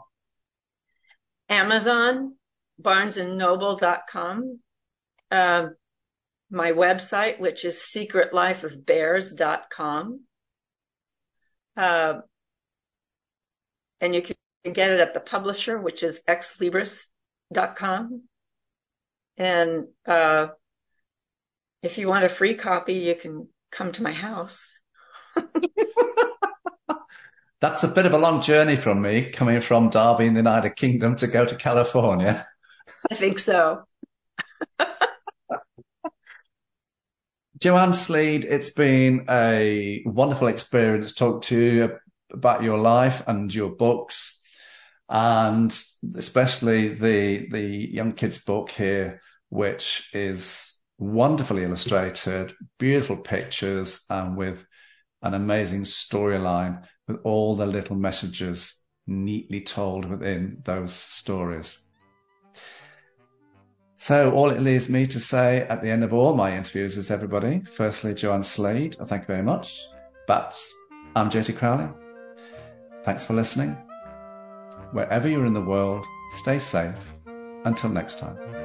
Amazon, 1.50 2.36
barnesandnoble.com, 2.82 4.60
uh, 5.32 5.66
my 6.50 6.72
website, 6.72 7.40
which 7.40 7.66
is 7.66 7.76
secretlifeofbears.com. 7.76 10.22
Uh, 11.76 12.14
and 14.02 14.16
you 14.16 14.22
can 14.22 14.36
get 14.74 14.92
it 14.92 15.00
at 15.00 15.14
the 15.14 15.20
publisher, 15.20 15.80
which 15.80 16.04
is 16.04 16.22
Xlibris 16.28 17.06
dot 17.54 17.76
com. 17.76 18.24
And 19.38 19.88
uh, 20.08 20.48
if 21.84 21.98
you 21.98 22.08
want 22.08 22.26
a 22.26 22.30
free 22.30 22.56
copy, 22.56 22.96
you 22.96 23.16
can 23.16 23.50
come 23.72 23.92
to 23.94 24.04
my 24.04 24.14
house. 24.14 24.80
That's 27.60 27.84
a 27.84 27.88
bit 27.88 28.06
of 28.06 28.14
a 28.14 28.18
long 28.18 28.42
journey 28.42 28.76
from 28.76 29.02
me, 29.02 29.32
coming 29.32 29.62
from 29.62 29.90
Derby 29.90 30.26
in 30.26 30.34
the 30.34 30.40
United 30.40 30.76
Kingdom 30.76 31.16
to 31.18 31.28
go 31.28 31.46
to 31.46 31.56
California. 31.56 32.48
I 33.12 33.16
think 33.16 33.40
so. 33.40 33.84
Joann 37.58 37.94
Slead, 37.94 38.46
it's 38.46 38.70
been 38.70 39.26
a 39.30 40.04
wonderful 40.06 40.48
experience 40.48 41.12
to 41.12 41.16
talk 41.16 41.42
to 41.44 41.60
you 41.60 41.98
about 42.32 42.62
your 42.62 42.78
life 42.78 43.24
and 43.26 43.54
your 43.54 43.70
books 43.70 44.38
and 45.10 45.72
especially 46.16 46.90
the 46.90 47.48
the 47.50 47.62
young 47.62 48.14
kids 48.14 48.38
book 48.38 48.70
here, 48.72 49.22
which 49.50 50.10
is 50.14 50.78
wonderfully 50.98 51.64
illustrated, 51.64 52.54
beautiful 52.78 53.18
pictures, 53.18 54.02
and 54.10 54.36
with 54.38 54.66
an 55.22 55.34
amazing 55.34 55.84
storyline 55.84 56.84
with 57.08 57.18
all 57.24 57.56
the 57.56 57.66
little 57.66 57.96
messages 57.96 58.84
neatly 59.08 59.62
told 59.62 60.06
within 60.06 60.62
those 60.64 60.94
stories. 60.94 61.80
So 64.08 64.32
all 64.32 64.52
it 64.52 64.62
leaves 64.62 64.88
me 64.88 65.06
to 65.06 65.20
say 65.20 65.64
at 65.64 65.82
the 65.82 65.90
end 65.90 66.02
of 66.02 66.14
all 66.14 66.34
my 66.34 66.56
interviews 66.56 66.96
is 66.96 67.12
everybody, 67.12 67.60
firstly, 67.70 68.14
Joann 68.14 68.42
Slade, 68.42 68.96
I 69.02 69.04
thank 69.04 69.24
you 69.24 69.28
very 69.28 69.44
much. 69.44 69.86
But 70.28 70.58
I'm 71.14 71.30
JT 71.30 71.58
Crowley. 71.58 71.90
Thanks 73.04 73.26
for 73.26 73.34
listening. 73.34 73.72
Wherever 74.94 75.28
you're 75.28 75.46
in 75.46 75.54
the 75.54 75.60
world, 75.60 76.06
stay 76.38 76.58
safe. 76.58 76.96
Until 77.66 77.90
next 77.90 78.20
time. 78.20 78.57